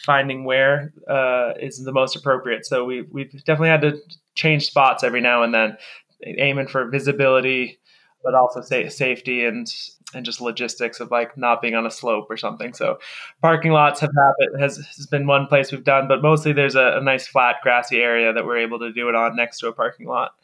finding 0.04 0.44
where 0.44 0.94
uh, 1.10 1.54
is 1.60 1.84
the 1.84 1.92
most 1.92 2.16
appropriate. 2.16 2.66
So 2.66 2.86
we 2.86 3.04
we've 3.04 3.32
definitely 3.44 3.70
had 3.70 3.82
to 3.82 4.00
change 4.36 4.68
spots 4.68 5.04
every 5.04 5.22
now 5.22 5.44
and 5.44 5.54
then, 5.54 5.78
aiming 6.24 6.68
for 6.68 6.90
visibility, 6.90 7.80
but 8.24 8.34
also 8.34 8.62
safety 8.62 9.46
and 9.46 9.72
and 10.14 10.26
just 10.26 10.40
logistics 10.40 11.00
of 11.00 11.12
like 11.12 11.38
not 11.38 11.62
being 11.62 11.76
on 11.76 11.86
a 11.86 11.92
slope 11.92 12.28
or 12.30 12.38
something. 12.38 12.74
So 12.74 13.00
parking 13.42 13.72
lots 13.72 14.00
have 14.00 14.12
happened 14.16 14.62
has, 14.62 14.78
has 14.78 15.08
been 15.08 15.28
one 15.28 15.48
place 15.48 15.72
we've 15.72 15.84
done, 15.84 16.08
but 16.08 16.22
mostly 16.22 16.54
there's 16.54 16.76
a, 16.76 16.98
a 16.98 17.02
nice 17.02 17.28
flat 17.28 17.58
grassy 17.64 17.98
area 17.98 18.32
that 18.32 18.46
we're 18.46 18.58
able 18.58 18.80
to 18.80 18.94
do 18.94 19.10
it 19.10 19.16
on 19.16 19.36
next 19.36 19.60
to 19.60 19.68
a 19.68 19.74
parking 19.74 20.08
lot. 20.08 20.36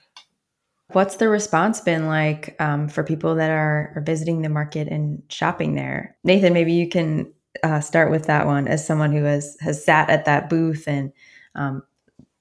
What's 0.91 1.15
the 1.15 1.29
response 1.29 1.79
been 1.79 2.07
like 2.07 2.55
um, 2.59 2.89
for 2.89 3.03
people 3.03 3.35
that 3.35 3.49
are, 3.49 3.93
are 3.95 4.01
visiting 4.01 4.41
the 4.41 4.49
market 4.49 4.89
and 4.89 5.23
shopping 5.29 5.75
there? 5.75 6.17
Nathan, 6.25 6.51
maybe 6.53 6.73
you 6.73 6.89
can 6.89 7.31
uh, 7.63 7.79
start 7.79 8.11
with 8.11 8.27
that 8.27 8.45
one 8.45 8.67
as 8.67 8.85
someone 8.85 9.11
who 9.11 9.23
has 9.23 9.57
has 9.61 9.83
sat 9.83 10.09
at 10.09 10.25
that 10.25 10.49
booth 10.49 10.87
and 10.87 11.11
um, 11.55 11.83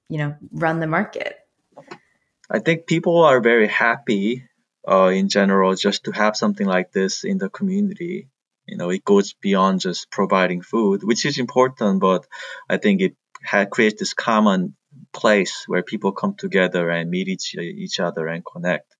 you 0.09 0.19
know 0.19 0.37
run 0.53 0.81
the 0.81 0.87
market. 0.87 1.37
I 2.51 2.59
think 2.59 2.87
people 2.87 3.23
are 3.25 3.41
very 3.41 3.69
happy 3.69 4.45
uh, 4.89 5.07
in 5.07 5.29
general 5.29 5.75
just 5.75 6.05
to 6.05 6.13
have 6.13 6.37
something 6.37 6.67
like 6.67 6.93
this 6.93 7.25
in 7.25 7.39
the 7.39 7.49
community. 7.49 8.29
You 8.67 8.77
know, 8.77 8.91
it 8.91 9.05
goes 9.05 9.35
beyond 9.35 9.81
just 9.81 10.11
providing 10.11 10.63
food, 10.63 11.03
which 11.03 11.25
is 11.25 11.39
important, 11.39 12.01
but 12.01 12.27
I 12.69 12.77
think 12.77 13.01
it 13.01 13.17
ha- 13.45 13.67
creates 13.67 13.99
this 13.99 14.15
common 14.15 14.77
place 15.13 15.65
where 15.67 15.83
people 15.83 16.13
come 16.13 16.35
together 16.35 16.89
and 16.91 17.11
meet 17.11 17.29
each, 17.29 17.55
each 17.57 18.01
other 18.01 18.27
and 18.27 18.45
connect. 18.45 18.97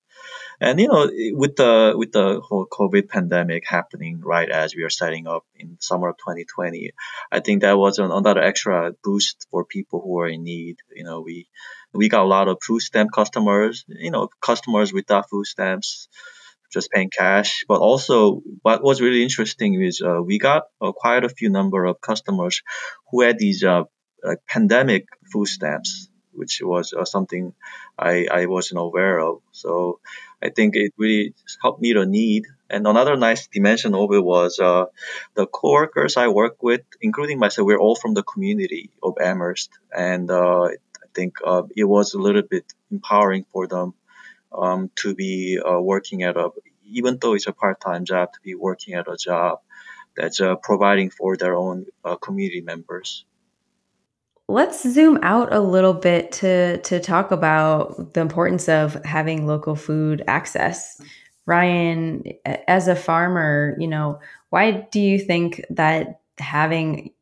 And 0.61 0.79
you 0.79 0.89
know, 0.89 1.11
with 1.33 1.57
the 1.57 1.95
with 1.97 2.13
the 2.13 2.41
whole 2.41 2.67
COVID 2.67 3.09
pandemic 3.09 3.65
happening 3.67 4.21
right 4.21 4.49
as 4.51 4.75
we 4.75 4.83
are 4.83 4.91
setting 4.91 5.27
up 5.27 5.47
in 5.57 5.79
summer 5.81 6.11
of 6.11 6.19
2020, 6.19 6.93
I 7.33 7.41
think 7.41 7.63
that 7.63 7.79
was 7.79 7.99
an, 7.99 8.11
another 8.11 8.43
extra 8.43 8.93
boost 9.03 9.47
for 9.51 9.65
people 9.65 10.03
who 10.03 10.21
are 10.21 10.29
in 10.29 10.45
need. 10.45 10.77
You 10.95 11.05
know, 11.05 11.23
we 11.23 11.49
we 11.95 12.11
got 12.11 12.25
a 12.25 12.29
lot 12.29 12.49
of 12.49 12.59
food 12.63 12.81
stamp 12.81 13.11
customers. 13.11 13.87
You 13.89 14.11
know, 14.11 14.29
customers 14.43 14.93
without 14.93 15.31
food 15.31 15.47
stamps, 15.47 16.09
just 16.71 16.91
paying 16.91 17.09
cash. 17.09 17.65
But 17.67 17.81
also, 17.81 18.43
what 18.61 18.83
was 18.83 19.01
really 19.01 19.23
interesting 19.23 19.81
is 19.83 20.03
uh, 20.03 20.21
we 20.23 20.39
got 20.39 20.65
uh, 20.79 20.93
quite 20.93 21.25
a 21.25 21.31
few 21.31 21.49
number 21.49 21.87
of 21.87 22.03
customers 22.03 22.61
who 23.11 23.23
had 23.23 23.39
these 23.39 23.65
uh, 23.65 23.85
like 24.23 24.41
pandemic 24.47 25.07
food 25.33 25.47
stamps 25.47 26.11
which 26.33 26.61
was 26.63 26.93
uh, 26.93 27.05
something 27.05 27.53
I, 27.99 28.27
I 28.31 28.47
wasn't 28.47 28.81
aware 28.81 29.19
of. 29.19 29.43
So 29.53 30.01
I 30.43 30.49
think 30.51 30.77
it 30.77 30.93
really 30.97 31.35
helped 31.63 31.81
meet 31.81 31.97
a 31.97 32.07
need. 32.07 32.47
And 32.69 32.87
another 32.87 33.17
nice 33.17 33.49
dimension 33.49 33.95
of 33.95 34.13
it 34.13 34.25
was 34.25 34.59
uh, 34.59 34.87
the 35.35 35.47
coworkers 35.47 36.17
I 36.17 36.29
work 36.29 36.63
with, 36.63 36.83
including 37.01 37.39
myself, 37.39 37.67
we're 37.67 37.81
all 37.81 37.97
from 37.97 38.15
the 38.15 38.23
community 38.23 38.91
of 39.03 39.15
Amherst. 39.21 39.71
And 39.95 40.31
uh, 40.31 40.65
I 40.65 41.07
think 41.15 41.39
uh, 41.45 41.65
it 41.77 41.85
was 41.85 42.15
a 42.15 42.19
little 42.19 42.43
bit 42.43 42.65
empowering 42.91 43.45
for 43.53 43.67
them 43.67 43.95
um, 44.53 44.91
to 44.97 45.15
be 45.15 45.61
uh, 45.61 45.81
working 45.81 46.23
at 46.23 46.37
a, 46.37 46.51
even 46.87 47.19
though 47.21 47.35
it's 47.35 47.47
a 47.47 47.53
part-time 47.53 48.05
job, 48.05 48.33
to 48.33 48.41
be 48.43 48.55
working 48.55 48.95
at 48.95 49.09
a 49.09 49.17
job 49.17 49.61
that's 50.17 50.41
uh, 50.41 50.57
providing 50.57 51.11
for 51.11 51.37
their 51.37 51.55
own 51.55 51.87
community 52.21 52.61
members. 52.61 53.25
Let's 54.51 54.83
zoom 54.83 55.21
out 55.23 55.53
a 55.53 55.61
little 55.61 55.95
bit 55.95 56.33
to 56.33 56.79
to 56.79 56.99
talk 56.99 57.31
about 57.31 58.15
the 58.15 58.21
importance 58.21 58.69
of 58.69 58.95
having 59.05 59.47
local 59.47 59.77
food 59.77 60.25
access. 60.27 61.01
Ryan, 61.47 62.25
as 62.67 62.89
a 62.89 62.97
farmer, 62.97 63.77
you 63.79 63.87
know, 63.87 64.19
why 64.49 64.89
do 64.91 64.99
you 64.99 65.21
think 65.21 65.65
that 65.71 66.21
having 66.41 67.13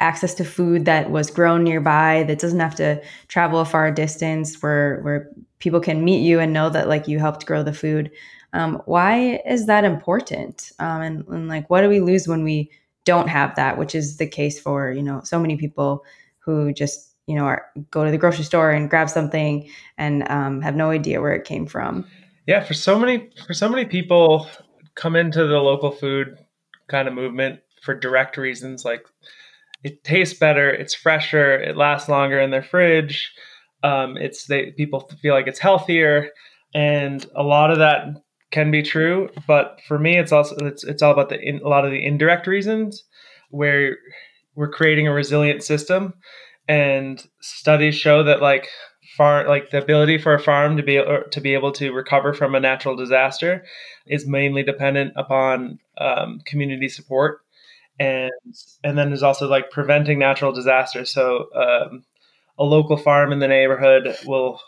access 0.00 0.34
to 0.34 0.44
food 0.44 0.84
that 0.86 1.12
was 1.12 1.30
grown 1.30 1.62
nearby 1.62 2.24
that 2.24 2.40
doesn't 2.40 2.58
have 2.58 2.74
to 2.74 3.00
travel 3.28 3.60
a 3.60 3.64
far 3.64 3.92
distance 3.92 4.60
where 4.60 5.00
where 5.02 5.30
people 5.60 5.80
can 5.80 6.04
meet 6.04 6.22
you 6.22 6.40
and 6.40 6.52
know 6.52 6.68
that 6.70 6.88
like 6.88 7.06
you 7.06 7.20
helped 7.20 7.46
grow 7.46 7.62
the 7.62 7.72
food 7.72 8.10
um, 8.52 8.80
why 8.86 9.40
is 9.46 9.66
that 9.66 9.84
important 9.84 10.72
um, 10.78 11.02
and, 11.02 11.28
and 11.28 11.48
like 11.48 11.68
what 11.70 11.82
do 11.82 11.88
we 11.88 12.00
lose 12.00 12.28
when 12.28 12.42
we 12.42 12.70
don't 13.04 13.28
have 13.28 13.54
that 13.56 13.76
which 13.76 13.94
is 13.94 14.18
the 14.18 14.26
case 14.26 14.60
for 14.60 14.92
you 14.92 15.02
know 15.02 15.20
so 15.24 15.38
many 15.40 15.56
people 15.56 16.04
who 16.56 16.72
just 16.72 17.14
you 17.26 17.34
know 17.34 17.44
are, 17.44 17.66
go 17.90 18.04
to 18.04 18.10
the 18.10 18.18
grocery 18.18 18.44
store 18.44 18.70
and 18.70 18.90
grab 18.90 19.10
something 19.10 19.68
and 19.98 20.28
um, 20.30 20.60
have 20.62 20.76
no 20.76 20.90
idea 20.90 21.20
where 21.20 21.34
it 21.34 21.44
came 21.44 21.66
from 21.66 22.06
yeah 22.46 22.62
for 22.62 22.74
so 22.74 22.98
many 22.98 23.30
for 23.46 23.54
so 23.54 23.68
many 23.68 23.84
people 23.84 24.48
come 24.94 25.14
into 25.14 25.46
the 25.46 25.58
local 25.58 25.90
food 25.90 26.38
kind 26.88 27.06
of 27.06 27.14
movement 27.14 27.60
for 27.82 27.94
direct 27.94 28.36
reasons 28.36 28.84
like 28.84 29.04
it 29.84 30.02
tastes 30.04 30.38
better, 30.38 30.70
it's 30.70 30.94
fresher, 30.94 31.60
it 31.60 31.76
lasts 31.76 32.08
longer 32.08 32.40
in 32.40 32.50
their 32.50 32.62
fridge. 32.62 33.32
Um, 33.82 34.16
it's 34.16 34.46
they 34.46 34.72
people 34.72 35.08
feel 35.22 35.34
like 35.34 35.46
it's 35.46 35.60
healthier, 35.60 36.30
and 36.74 37.24
a 37.36 37.42
lot 37.42 37.70
of 37.70 37.78
that 37.78 38.06
can 38.50 38.70
be 38.70 38.82
true. 38.82 39.28
But 39.46 39.80
for 39.86 39.98
me, 39.98 40.18
it's 40.18 40.32
also 40.32 40.56
it's 40.66 40.82
it's 40.84 41.02
all 41.02 41.12
about 41.12 41.28
the 41.28 41.40
in, 41.40 41.58
a 41.58 41.68
lot 41.68 41.84
of 41.84 41.92
the 41.92 42.04
indirect 42.04 42.46
reasons 42.46 43.04
where 43.50 43.96
we're 44.58 44.68
creating 44.68 45.06
a 45.06 45.12
resilient 45.12 45.62
system, 45.62 46.14
and 46.66 47.24
studies 47.40 47.94
show 47.94 48.24
that 48.24 48.42
like 48.42 48.68
far 49.16 49.46
like 49.46 49.70
the 49.70 49.80
ability 49.80 50.18
for 50.18 50.34
a 50.34 50.40
farm 50.40 50.76
to 50.76 50.82
be 50.82 51.00
to 51.30 51.40
be 51.40 51.54
able 51.54 51.70
to 51.70 51.92
recover 51.92 52.34
from 52.34 52.56
a 52.56 52.60
natural 52.60 52.96
disaster 52.96 53.64
is 54.08 54.26
mainly 54.26 54.64
dependent 54.64 55.12
upon 55.14 55.78
um, 55.98 56.40
community 56.44 56.88
support. 56.88 57.40
And 58.00 58.32
and 58.82 58.98
then 58.98 59.10
there's 59.10 59.22
also 59.22 59.48
like 59.48 59.70
preventing 59.70 60.18
natural 60.18 60.52
disasters. 60.52 61.12
So 61.12 61.46
um, 61.54 62.04
a 62.58 62.64
local 62.64 62.96
farm 62.96 63.30
in 63.30 63.38
the 63.38 63.48
neighborhood 63.48 64.16
will 64.26 64.60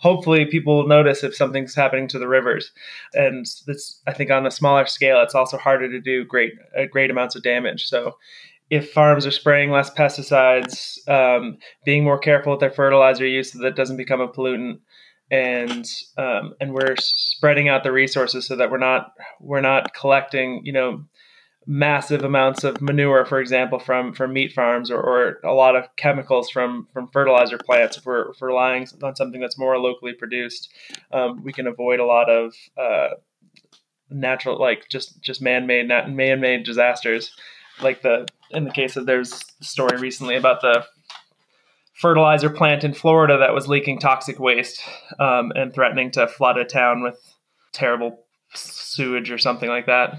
hopefully 0.00 0.44
people 0.44 0.76
will 0.76 0.86
notice 0.86 1.24
if 1.24 1.34
something's 1.34 1.74
happening 1.74 2.08
to 2.08 2.18
the 2.18 2.28
rivers. 2.28 2.72
And 3.14 3.46
this 3.66 4.02
i 4.06 4.12
think 4.12 4.30
on 4.30 4.46
a 4.46 4.50
smaller 4.50 4.84
scale 4.84 5.22
it's 5.22 5.34
also 5.34 5.56
harder 5.56 5.90
to 5.90 6.00
do 6.00 6.26
great 6.26 6.52
uh, 6.78 6.84
great 6.90 7.10
amounts 7.10 7.36
of 7.36 7.42
damage. 7.42 7.86
So 7.86 8.16
if 8.70 8.92
farms 8.92 9.26
are 9.26 9.32
spraying 9.32 9.70
less 9.70 9.90
pesticides 9.90 10.96
um, 11.08 11.58
being 11.84 12.04
more 12.04 12.18
careful 12.18 12.52
with 12.52 12.60
their 12.60 12.70
fertilizer 12.70 13.26
use 13.26 13.52
so 13.52 13.58
that 13.58 13.76
doesn't 13.76 13.96
become 13.96 14.20
a 14.20 14.28
pollutant 14.28 14.78
and 15.30 15.86
um, 16.16 16.54
and 16.60 16.72
we're 16.72 16.96
spreading 16.96 17.68
out 17.68 17.84
the 17.84 17.92
resources 17.92 18.46
so 18.46 18.56
that 18.56 18.70
we're 18.70 18.78
not 18.78 19.12
we're 19.40 19.60
not 19.60 19.94
collecting 19.94 20.62
you 20.64 20.72
know 20.72 21.04
massive 21.66 22.24
amounts 22.24 22.64
of 22.64 22.80
manure, 22.80 23.24
for 23.24 23.40
example, 23.40 23.78
from 23.78 24.12
from 24.12 24.32
meat 24.32 24.52
farms, 24.52 24.90
or, 24.90 25.00
or 25.00 25.40
a 25.44 25.52
lot 25.52 25.76
of 25.76 25.84
chemicals 25.96 26.50
from 26.50 26.88
from 26.92 27.08
fertilizer 27.08 27.58
plants. 27.58 27.96
If 27.96 28.04
we're, 28.04 28.30
if 28.30 28.40
we're 28.40 28.48
relying 28.48 28.86
on 29.02 29.14
something 29.14 29.40
that's 29.40 29.58
more 29.58 29.78
locally 29.78 30.12
produced, 30.12 30.72
um, 31.12 31.42
we 31.44 31.52
can 31.52 31.66
avoid 31.66 32.00
a 32.00 32.04
lot 32.04 32.28
of 32.28 32.54
uh, 32.76 33.10
natural, 34.10 34.58
like 34.58 34.88
just 34.88 35.20
just 35.22 35.42
man 35.42 35.66
made 35.66 35.88
man 35.88 36.40
made 36.40 36.64
disasters, 36.64 37.36
like 37.82 38.02
the 38.02 38.26
in 38.50 38.64
the 38.64 38.70
case 38.70 38.96
of 38.96 39.06
there's 39.06 39.32
a 39.60 39.64
story 39.64 39.98
recently 39.98 40.36
about 40.36 40.60
the 40.60 40.84
fertilizer 41.94 42.50
plant 42.50 42.82
in 42.82 42.94
Florida 42.94 43.38
that 43.38 43.54
was 43.54 43.68
leaking 43.68 43.98
toxic 43.98 44.38
waste 44.38 44.82
um, 45.18 45.52
and 45.54 45.72
threatening 45.72 46.10
to 46.10 46.26
flood 46.26 46.56
a 46.56 46.64
town 46.64 47.02
with 47.02 47.18
terrible 47.72 48.24
sewage 48.54 49.30
or 49.30 49.38
something 49.38 49.68
like 49.68 49.86
that. 49.86 50.18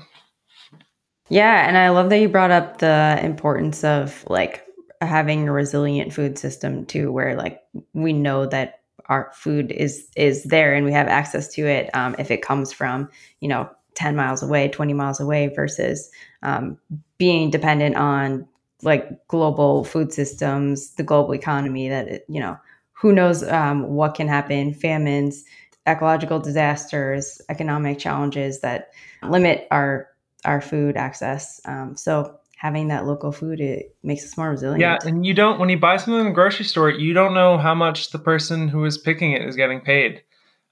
Yeah, 1.30 1.68
and 1.68 1.78
I 1.78 1.90
love 1.90 2.10
that 2.10 2.20
you 2.20 2.30
brought 2.30 2.52
up 2.52 2.80
the 2.80 3.20
importance 3.24 3.84
of 3.84 4.24
like 4.30 4.66
having 5.02 5.48
a 5.48 5.52
resilient 5.52 6.14
food 6.14 6.38
system 6.38 6.86
too, 6.86 7.12
where 7.12 7.36
like 7.36 7.62
we 7.94 8.14
know 8.14 8.46
that 8.46 8.82
our 9.08 9.32
food 9.34 9.72
is 9.72 10.08
is 10.16 10.44
there 10.44 10.74
and 10.74 10.86
we 10.86 10.92
have 10.94 11.08
access 11.08 11.48
to 11.56 11.66
it 11.66 11.90
um, 11.96 12.16
if 12.20 12.32
it 12.32 12.42
comes 12.42 12.72
from 12.72 13.10
you 13.40 13.50
know 13.50 13.70
10 13.96 14.16
miles 14.16 14.42
away 14.44 14.68
20 14.70 14.94
miles 14.94 15.20
away 15.20 15.52
versus 15.54 16.10
um, 16.44 16.78
being 17.22 17.52
dependent 17.52 17.96
on 17.96 18.48
like 18.82 19.28
global 19.28 19.84
food 19.84 20.12
systems 20.12 20.96
the 20.96 21.04
global 21.04 21.36
economy 21.36 21.88
that 21.88 22.24
you 22.28 22.40
know 22.40 22.58
who 22.94 23.14
knows 23.14 23.44
um, 23.44 23.84
what 23.94 24.16
can 24.16 24.28
happen 24.28 24.74
famines 24.74 25.46
ecological 25.86 26.40
disasters 26.40 27.40
economic 27.48 28.00
challenges 28.00 28.62
that 28.62 28.90
limit 29.22 29.68
our 29.70 30.08
our 30.46 30.60
food 30.62 30.98
access. 30.98 31.62
Um, 31.66 31.96
so 31.96 32.40
having 32.58 32.88
that 32.88 33.06
local 33.06 33.32
food 33.32 33.60
it 33.60 33.96
makes 34.02 34.24
us 34.24 34.36
more 34.36 34.50
resilient. 34.50 34.82
Yeah, 34.82 34.98
and 35.08 35.24
you 35.24 35.36
don't 35.36 35.60
when 35.60 35.70
you 35.70 35.78
buy 35.78 35.98
something 35.98 36.20
in 36.22 36.26
the 36.26 36.32
grocery 36.32 36.66
store, 36.66 36.90
you 36.90 37.14
don't 37.14 37.36
know 37.36 37.60
how 37.60 37.76
much 37.76 38.10
the 38.10 38.18
person 38.18 38.68
who 38.68 38.84
is 38.86 38.98
picking 38.98 39.34
it 39.34 39.44
is 39.44 39.56
getting 39.56 39.82
paid, 39.82 40.24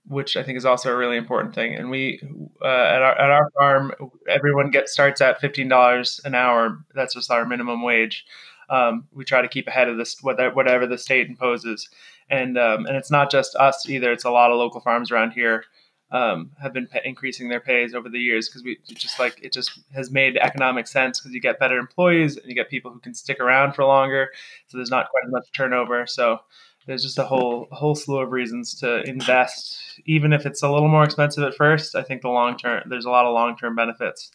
which 0.10 0.36
I 0.36 0.44
think 0.44 0.58
is 0.58 0.66
also 0.66 0.92
a 0.92 0.98
really 0.98 1.18
important 1.18 1.54
thing. 1.54 1.76
And 1.76 1.90
we 1.90 2.20
uh, 2.62 2.68
at 2.68 3.02
our 3.02 3.18
at 3.18 3.30
our 3.30 3.52
farm, 3.58 3.94
everyone 4.28 4.72
gets 4.72 4.92
starts 4.92 5.22
at 5.22 5.40
fifteen 5.40 5.70
dollars 5.70 6.20
an 6.26 6.36
hour. 6.36 6.84
That's 6.96 7.14
just 7.14 7.32
our 7.32 7.46
minimum 7.46 7.84
wage. 7.84 8.26
Um, 8.70 9.08
we 9.14 9.24
try 9.24 9.42
to 9.42 9.48
keep 9.48 9.68
ahead 9.68 9.88
of 9.88 9.98
this 9.98 10.18
whatever 10.22 10.88
the 10.88 10.98
state 10.98 11.28
imposes, 11.28 11.88
and 12.30 12.58
um, 12.58 12.86
and 12.88 12.98
it's 12.98 13.12
not 13.12 13.32
just 13.32 13.56
us 13.56 13.88
either. 13.88 14.12
It's 14.12 14.26
a 14.26 14.32
lot 14.32 14.52
of 14.52 14.58
local 14.58 14.82
farms 14.82 15.12
around 15.12 15.32
here 15.32 15.64
um, 16.12 16.52
have 16.60 16.74
been 16.74 16.88
increasing 17.06 17.50
their 17.50 17.60
pays 17.60 17.94
over 17.94 18.10
the 18.10 18.20
years 18.20 18.50
because 18.50 18.64
we 18.64 18.80
just 18.88 19.20
like 19.20 19.40
it 19.44 19.54
just 19.54 19.80
has 19.94 20.10
made 20.10 20.38
economic 20.38 20.88
sense 20.88 21.20
because 21.20 21.34
you 21.34 21.42
get 21.42 21.60
better 21.60 21.78
employees 21.78 22.36
and 22.36 22.48
you 22.48 22.56
get 22.56 22.70
people 22.70 22.92
who 22.92 23.00
can 23.00 23.14
stick 23.14 23.40
around 23.40 23.74
for 23.74 23.86
longer, 23.86 24.30
so 24.68 24.78
there's 24.78 24.90
not 24.90 25.10
quite 25.12 25.26
as 25.26 25.32
much 25.32 25.48
turnover. 25.56 26.08
So 26.08 26.40
there's 26.88 27.04
just 27.04 27.18
a 27.18 27.24
whole 27.24 27.68
whole 27.72 27.96
slew 27.96 28.20
of 28.20 28.32
reasons 28.32 28.74
to 28.80 29.04
invest, 29.08 30.02
even 30.06 30.34
if 30.34 30.46
it's 30.46 30.64
a 30.64 30.72
little 30.72 30.88
more 30.88 31.04
expensive 31.04 31.44
at 31.44 31.56
first. 31.56 31.96
I 31.96 32.04
think 32.04 32.22
the 32.22 32.30
long 32.30 32.58
term 32.58 32.84
there's 32.88 33.06
a 33.06 33.10
lot 33.10 33.26
of 33.26 33.34
long 33.34 33.56
term 33.58 33.76
benefits. 33.76 34.32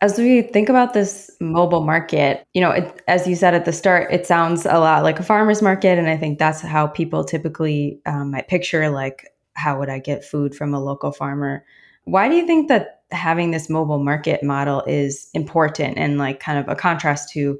As 0.00 0.16
we 0.16 0.42
think 0.42 0.68
about 0.68 0.94
this 0.94 1.28
mobile 1.40 1.82
market, 1.82 2.46
you 2.54 2.60
know, 2.60 2.70
it, 2.70 3.02
as 3.08 3.26
you 3.26 3.34
said 3.34 3.54
at 3.54 3.64
the 3.64 3.72
start, 3.72 4.12
it 4.12 4.26
sounds 4.26 4.64
a 4.64 4.78
lot 4.78 5.02
like 5.02 5.18
a 5.18 5.24
farmer's 5.24 5.60
market, 5.60 5.98
and 5.98 6.08
I 6.08 6.16
think 6.16 6.38
that's 6.38 6.60
how 6.60 6.86
people 6.86 7.24
typically 7.24 8.00
um, 8.06 8.30
might 8.30 8.46
picture 8.46 8.90
like 8.90 9.26
how 9.54 9.78
would 9.78 9.88
I 9.88 9.98
get 9.98 10.24
food 10.24 10.54
from 10.54 10.72
a 10.72 10.80
local 10.80 11.10
farmer? 11.10 11.64
Why 12.04 12.28
do 12.28 12.36
you 12.36 12.46
think 12.46 12.68
that 12.68 13.02
having 13.10 13.50
this 13.50 13.68
mobile 13.68 14.02
market 14.02 14.42
model 14.42 14.82
is 14.86 15.28
important 15.34 15.98
and 15.98 16.18
like 16.18 16.40
kind 16.40 16.58
of 16.58 16.68
a 16.68 16.76
contrast 16.76 17.32
to 17.32 17.58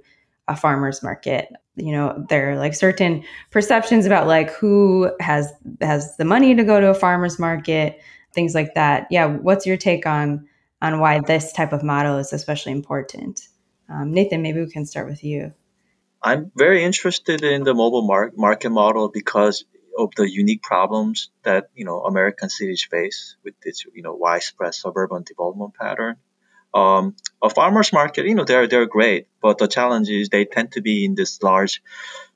a 0.49 0.57
farmer's 0.57 1.03
market? 1.03 1.53
You 1.77 1.93
know, 1.93 2.27
there 2.29 2.51
are 2.51 2.57
like 2.57 2.75
certain 2.75 3.23
perceptions 3.51 4.07
about 4.07 4.27
like 4.27 4.51
who 4.51 5.13
has 5.21 5.53
has 5.81 6.17
the 6.17 6.25
money 6.25 6.55
to 6.55 6.65
go 6.65 6.81
to 6.81 6.91
a 6.91 6.95
farmer's 6.95 7.39
market, 7.39 8.01
things 8.33 8.55
like 8.55 8.75
that. 8.75 9.07
Yeah, 9.11 9.27
what's 9.27 9.67
your 9.67 9.77
take 9.77 10.07
on 10.07 10.49
on 10.83 11.01
why 11.01 11.21
this 11.21 11.53
type 11.53 11.73
of 11.73 11.83
model 11.83 12.19
is 12.19 12.33
especially 12.33 12.73
important? 12.73 13.49
Um, 13.89 14.13
Nathan, 14.13 14.43
maybe 14.43 14.61
we 14.61 14.71
can 14.71 14.87
start 14.87 15.09
with 15.09 15.25
you. 15.25 15.53
I'm 16.23 16.51
very 16.57 16.83
interested 16.83 17.43
in 17.45 17.63
the 17.63 17.75
mobile 17.75 18.07
mar- 18.07 18.33
market 18.37 18.71
model 18.71 19.09
because 19.09 19.65
of 19.97 20.11
the 20.17 20.31
unique 20.31 20.63
problems 20.63 21.31
that 21.43 21.71
you 21.75 21.85
know 21.85 22.03
American 22.03 22.49
cities 22.49 22.87
face 22.89 23.37
with 23.45 23.55
this 23.63 23.85
you 23.95 24.03
know 24.03 24.15
widespread 24.15 24.75
suburban 24.75 25.25
development 25.25 25.75
pattern. 25.75 26.17
Um, 26.75 27.17
a 27.43 27.49
farmers 27.49 27.93
market, 27.93 28.27
you 28.27 28.35
know, 28.35 28.45
they're 28.45 28.67
they're 28.67 28.87
great, 28.87 29.29
but 29.41 29.59
the 29.59 29.69
challenge 29.69 30.09
is 30.09 30.29
they 30.29 30.45
tend 30.45 30.73
to 30.73 30.83
be 30.83 31.05
in 31.05 31.15
this 31.15 31.43
large 31.43 31.83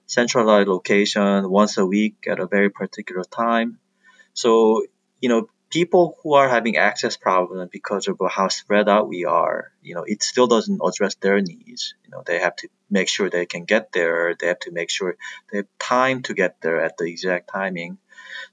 centralized 0.07 0.69
location 0.69 1.51
once 1.51 1.77
a 1.77 1.87
week 1.87 2.27
at 2.29 2.41
a 2.41 2.47
very 2.47 2.71
particular 2.71 3.25
time. 3.25 3.79
So 4.35 4.87
you 5.21 5.29
know, 5.29 5.49
people 5.71 6.19
who 6.23 6.35
are 6.35 6.49
having 6.49 6.77
access 6.77 7.17
problems 7.17 7.71
because 7.73 8.07
of 8.07 8.19
how 8.31 8.49
spread 8.49 8.89
out 8.89 9.09
we 9.09 9.25
are, 9.25 9.73
you 9.83 9.95
know, 9.95 10.05
it 10.07 10.23
still 10.23 10.47
doesn't 10.47 10.81
address 10.87 11.15
their 11.15 11.41
needs. 11.41 11.95
You 12.05 12.11
know, 12.11 12.23
they 12.25 12.39
have 12.39 12.57
to 12.57 12.69
make 12.91 13.09
sure 13.09 13.31
they 13.31 13.47
can 13.47 13.65
get 13.65 13.93
there. 13.93 14.35
They 14.39 14.49
have 14.49 14.61
to 14.61 14.71
make 14.71 14.91
sure 14.91 15.17
they 15.51 15.59
have 15.59 15.67
time 15.79 16.23
to 16.23 16.35
get 16.35 16.61
there 16.61 16.83
at 16.85 16.99
the 16.99 17.05
exact 17.05 17.51
timing. 17.51 17.99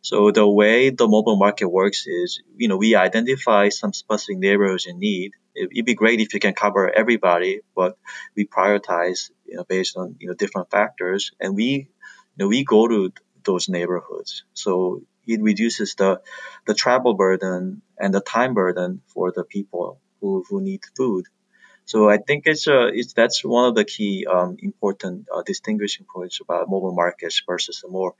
So 0.01 0.31
the 0.31 0.47
way 0.47 0.89
the 0.89 1.07
mobile 1.07 1.35
market 1.37 1.67
works 1.67 2.07
is, 2.07 2.41
you 2.55 2.67
know, 2.67 2.77
we 2.77 2.95
identify 2.95 3.69
some 3.69 3.93
specific 3.93 4.37
neighborhoods 4.39 4.85
in 4.87 4.99
need. 4.99 5.33
It'd 5.55 5.85
be 5.85 5.93
great 5.93 6.21
if 6.21 6.33
you 6.33 6.39
can 6.39 6.53
cover 6.53 6.89
everybody, 6.89 7.61
but 7.75 7.97
we 8.35 8.45
prioritize, 8.45 9.29
you 9.45 9.57
know, 9.57 9.65
based 9.65 9.97
on, 9.97 10.15
you 10.19 10.27
know, 10.27 10.33
different 10.35 10.71
factors. 10.71 11.31
And 11.39 11.55
we, 11.55 11.65
you 11.65 12.37
know, 12.37 12.47
we 12.47 12.63
go 12.63 12.87
to 12.87 13.11
those 13.43 13.67
neighborhoods. 13.67 14.45
So 14.53 15.03
it 15.27 15.41
reduces 15.41 15.95
the 15.95 16.21
the 16.65 16.73
travel 16.73 17.13
burden 17.13 17.81
and 17.97 18.13
the 18.13 18.21
time 18.21 18.53
burden 18.53 19.01
for 19.07 19.31
the 19.31 19.43
people 19.43 19.99
who, 20.21 20.45
who 20.49 20.61
need 20.61 20.81
food. 20.95 21.25
So 21.89 22.09
I 22.15 22.17
think 22.17 22.43
it's 22.45 22.67
a 22.67 22.79
it's 22.99 23.13
that's 23.13 23.43
one 23.43 23.65
of 23.69 23.75
the 23.75 23.87
key 23.95 24.27
um, 24.35 24.57
important 24.59 25.27
uh, 25.33 25.43
distinguishing 25.51 26.05
points 26.05 26.39
about 26.39 26.69
mobile 26.69 26.93
markets 27.03 27.41
versus 27.49 27.81
the 27.81 27.89
more 27.89 28.13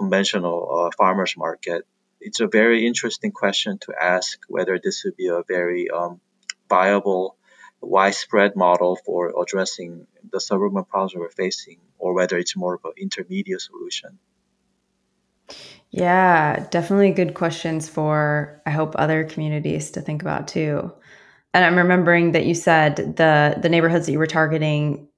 conventional 0.00 0.58
uh, 0.76 0.90
farmers 0.98 1.34
market 1.36 1.86
it's 2.24 2.40
a 2.40 2.46
very 2.46 2.86
interesting 2.86 3.32
question 3.32 3.78
to 3.82 3.92
ask 4.00 4.40
whether 4.48 4.80
this 4.82 5.04
would 5.04 5.16
be 5.16 5.28
a 5.28 5.42
very 5.46 5.90
um, 5.90 6.20
viable, 6.70 7.36
widespread 7.82 8.56
model 8.56 8.96
for 8.96 9.32
addressing 9.40 10.06
the 10.32 10.40
suburban 10.40 10.84
problems 10.84 11.14
we're 11.14 11.28
facing, 11.28 11.78
or 11.98 12.14
whether 12.14 12.38
it's 12.38 12.56
more 12.56 12.74
of 12.76 12.84
an 12.84 12.92
intermediate 12.96 13.60
solution. 13.60 14.18
Yeah, 15.90 16.66
definitely 16.70 17.12
good 17.12 17.34
questions 17.34 17.90
for 17.90 18.62
I 18.64 18.70
hope 18.70 18.94
other 18.96 19.24
communities 19.24 19.90
to 19.92 20.00
think 20.00 20.22
about 20.22 20.48
too. 20.48 20.92
And 21.54 21.64
I'm 21.64 21.76
remembering 21.76 22.32
that 22.32 22.44
you 22.44 22.54
said 22.54 22.96
the 22.96 23.56
the 23.62 23.68
neighborhoods 23.68 24.06
that 24.06 24.12
you 24.12 24.18
were 24.18 24.26
targeting 24.26 25.08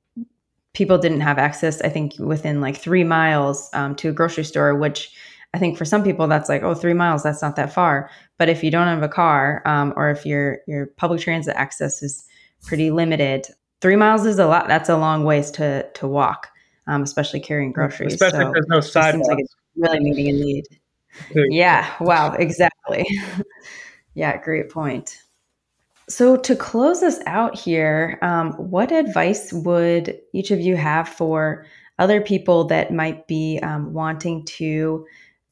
people 0.76 0.98
didn't 0.98 1.22
have 1.22 1.38
access 1.38 1.80
i 1.80 1.88
think 1.88 2.12
within 2.18 2.60
like 2.60 2.76
three 2.76 3.02
miles 3.02 3.70
um, 3.72 3.94
to 3.96 4.10
a 4.10 4.12
grocery 4.12 4.44
store 4.44 4.74
which 4.74 5.10
i 5.54 5.58
think 5.58 5.78
for 5.78 5.86
some 5.86 6.04
people 6.04 6.26
that's 6.28 6.50
like 6.50 6.62
oh 6.62 6.74
three 6.74 6.92
miles 6.92 7.22
that's 7.22 7.40
not 7.42 7.56
that 7.56 7.72
far. 7.72 8.10
But 8.38 8.50
if 8.50 8.62
you 8.62 8.70
don't 8.70 8.86
have 8.86 9.02
a 9.02 9.08
car 9.08 9.62
um, 9.64 9.94
or 9.96 10.10
if 10.10 10.26
your 10.26 10.58
your 10.68 10.88
public 10.98 11.22
transit 11.22 11.56
access 11.56 12.02
is 12.02 12.24
pretty 12.62 12.90
limited 12.90 13.46
three 13.80 13.96
miles 13.96 14.26
is 14.26 14.38
a 14.38 14.46
lot 14.46 14.68
that's 14.68 14.90
a 14.90 14.98
long 14.98 15.24
ways 15.24 15.50
to 15.52 15.90
to 15.94 16.06
walk 16.06 16.48
um, 16.86 17.02
especially 17.02 17.40
carrying 17.40 17.72
groceries. 17.72 18.12
especially 18.12 18.40
so 18.40 18.48
if 18.48 18.52
there's 18.52 18.66
no 18.68 18.80
sidewalks. 18.80 19.28
like 19.28 19.46
really 19.76 20.00
meeting 20.00 20.28
a 20.28 20.32
need. 20.32 20.64
Yeah 21.34 21.90
wow 22.00 22.32
exactly. 22.32 23.06
Yeah 24.14 24.36
great 24.42 24.70
point 24.70 25.22
so, 26.08 26.36
to 26.36 26.54
close 26.54 27.02
us 27.02 27.18
out 27.26 27.58
here, 27.58 28.18
um, 28.22 28.52
what 28.52 28.92
advice 28.92 29.52
would 29.52 30.18
each 30.32 30.52
of 30.52 30.60
you 30.60 30.76
have 30.76 31.08
for 31.08 31.66
other 31.98 32.20
people 32.20 32.64
that 32.64 32.92
might 32.92 33.26
be 33.26 33.58
um, 33.62 33.92
wanting 33.92 34.44
to 34.44 35.04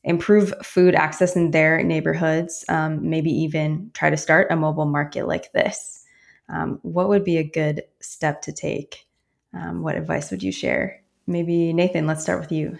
improve 0.05 0.55
food 0.63 0.95
access 0.95 1.35
in 1.35 1.51
their 1.51 1.83
neighborhoods, 1.83 2.65
um, 2.69 3.09
maybe 3.09 3.31
even 3.31 3.91
try 3.95 4.11
to 4.11 4.17
start 4.17 4.53
a 4.53 4.57
mobile 4.57 4.87
market 4.87 5.27
like 5.27 5.51
this? 5.53 6.05
Um, 6.49 6.79
what 6.83 7.09
would 7.09 7.25
be 7.25 7.39
a 7.39 7.45
good 7.45 7.83
step 8.01 8.43
to 8.43 8.53
take? 8.53 9.07
Um, 9.55 9.83
what 9.83 9.97
advice 9.97 10.31
would 10.31 10.43
you 10.43 10.53
share? 10.53 11.03
Maybe 11.27 11.73
Nathan, 11.73 12.07
let's 12.07 12.23
start 12.23 12.41
with 12.41 12.53
you. 12.53 12.79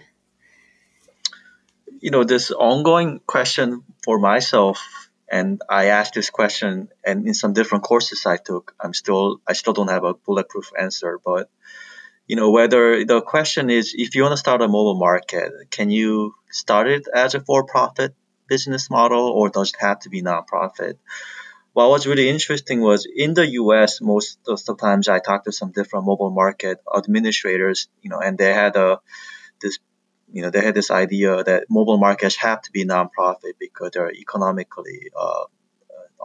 You 1.99 2.11
know, 2.11 2.23
this 2.23 2.51
ongoing 2.51 3.19
question 3.25 3.83
for 4.03 4.19
myself 4.19 5.04
and 5.29 5.61
I 5.69 5.85
asked 5.85 6.13
this 6.13 6.29
question, 6.29 6.89
and 7.05 7.27
in 7.27 7.33
some 7.33 7.53
different 7.53 7.83
courses 7.83 8.25
I 8.25 8.37
took, 8.37 8.75
I'm 8.79 8.93
still 8.93 9.41
I 9.47 9.53
still 9.53 9.73
don't 9.73 9.89
have 9.89 10.03
a 10.03 10.13
bulletproof 10.13 10.71
answer. 10.79 11.19
But 11.23 11.49
you 12.27 12.35
know, 12.35 12.51
whether 12.51 13.05
the 13.05 13.21
question 13.21 13.69
is 13.69 13.93
if 13.97 14.15
you 14.15 14.23
want 14.23 14.33
to 14.33 14.37
start 14.37 14.61
a 14.61 14.67
mobile 14.67 14.99
market, 14.99 15.51
can 15.71 15.89
you 15.89 16.35
start 16.51 16.87
it 16.87 17.07
as 17.13 17.35
a 17.35 17.39
for-profit 17.39 18.15
business 18.47 18.89
model, 18.89 19.27
or 19.29 19.49
does 19.49 19.69
it 19.69 19.79
have 19.79 19.99
to 20.01 20.09
be 20.09 20.21
nonprofit? 20.21 20.97
What 21.73 21.89
was 21.89 22.07
really 22.07 22.29
interesting 22.29 22.79
was 22.79 23.05
in 23.05 23.33
the 23.33 23.45
U.S. 23.61 23.99
Most 23.99 24.39
of 24.47 24.63
the 24.63 24.75
times 24.75 25.09
I 25.09 25.19
talked 25.19 25.45
to 25.45 25.51
some 25.51 25.71
different 25.71 26.05
mobile 26.05 26.31
market 26.31 26.79
administrators, 26.95 27.89
you 28.01 28.09
know, 28.09 28.19
and 28.19 28.37
they 28.37 28.53
had 28.53 28.77
a 28.77 28.99
you 30.31 30.41
know, 30.41 30.49
they 30.49 30.61
had 30.61 30.75
this 30.75 30.91
idea 30.91 31.43
that 31.43 31.65
mobile 31.69 31.97
markets 31.97 32.35
have 32.37 32.61
to 32.63 32.71
be 32.71 32.85
nonprofit 32.85 33.53
because 33.59 33.91
they're 33.93 34.11
economically 34.11 35.11
uh, 35.17 35.45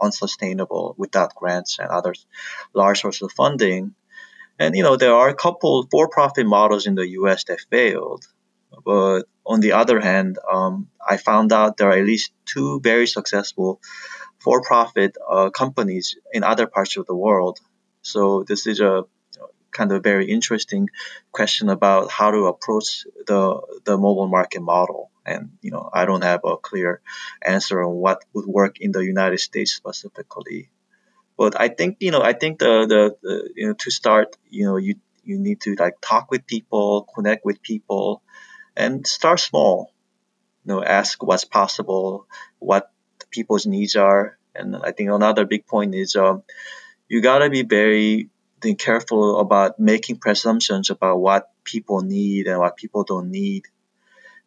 unsustainable 0.01 0.95
without 0.97 1.35
grants 1.35 1.79
and 1.79 1.89
other 1.89 2.13
large 2.73 3.01
sources 3.01 3.21
of 3.21 3.31
funding. 3.31 3.93
And 4.59 4.75
you 4.75 4.83
know, 4.83 4.97
there 4.97 5.13
are 5.13 5.29
a 5.29 5.35
couple 5.35 5.87
for-profit 5.89 6.45
models 6.45 6.87
in 6.87 6.95
the 6.95 7.07
U.S. 7.09 7.43
that 7.45 7.61
failed. 7.69 8.25
But 8.85 9.23
on 9.45 9.59
the 9.59 9.73
other 9.73 9.99
hand, 9.99 10.39
um, 10.51 10.87
I 11.07 11.17
found 11.17 11.51
out 11.51 11.77
there 11.77 11.89
are 11.89 11.97
at 11.97 12.05
least 12.05 12.31
two 12.45 12.79
very 12.79 13.07
successful 13.07 13.81
for-profit 14.39 15.17
uh, 15.29 15.49
companies 15.49 16.15
in 16.33 16.43
other 16.43 16.67
parts 16.67 16.97
of 16.97 17.05
the 17.05 17.15
world. 17.15 17.59
So 18.01 18.43
this 18.43 18.65
is 18.67 18.79
a 18.79 19.03
kind 19.71 19.91
of 19.91 20.03
very 20.03 20.29
interesting 20.29 20.89
question 21.31 21.69
about 21.69 22.11
how 22.11 22.31
to 22.31 22.45
approach 22.45 23.05
the 23.27 23.61
the 23.85 23.97
mobile 23.97 24.27
market 24.27 24.61
model. 24.61 25.11
And 25.25 25.57
you 25.61 25.71
know, 25.71 25.89
I 25.93 26.05
don't 26.05 26.23
have 26.23 26.41
a 26.43 26.57
clear 26.57 27.01
answer 27.41 27.81
on 27.81 27.93
what 27.93 28.23
would 28.33 28.45
work 28.45 28.79
in 28.81 28.91
the 28.91 29.05
United 29.05 29.39
States 29.39 29.73
specifically. 29.73 30.69
But 31.37 31.59
I 31.59 31.69
think 31.69 31.97
you 31.99 32.11
know, 32.11 32.21
I 32.21 32.33
think 32.33 32.59
the 32.59 32.85
the, 32.87 33.15
the 33.21 33.49
you 33.55 33.67
know 33.67 33.73
to 33.73 33.91
start, 33.91 34.35
you 34.49 34.65
know, 34.65 34.77
you 34.77 34.95
you 35.23 35.39
need 35.39 35.61
to 35.61 35.75
like 35.75 35.97
talk 36.01 36.31
with 36.31 36.47
people, 36.47 37.07
connect 37.15 37.45
with 37.45 37.61
people, 37.61 38.21
and 38.75 39.05
start 39.05 39.39
small. 39.39 39.93
You 40.65 40.73
know, 40.73 40.83
ask 40.83 41.23
what's 41.23 41.45
possible, 41.45 42.27
what 42.59 42.91
people's 43.31 43.65
needs 43.65 43.95
are, 43.95 44.37
and 44.53 44.75
I 44.75 44.91
think 44.91 45.09
another 45.09 45.45
big 45.45 45.65
point 45.65 45.95
is 45.95 46.15
um, 46.15 46.43
you 47.07 47.21
gotta 47.21 47.49
be 47.49 47.63
very 47.63 48.29
being 48.61 48.75
careful 48.75 49.39
about 49.39 49.79
making 49.79 50.17
presumptions 50.17 50.89
about 50.89 51.17
what 51.17 51.49
people 51.63 52.01
need 52.01 52.47
and 52.47 52.59
what 52.59 52.77
people 52.77 53.03
don't 53.03 53.31
need. 53.31 53.65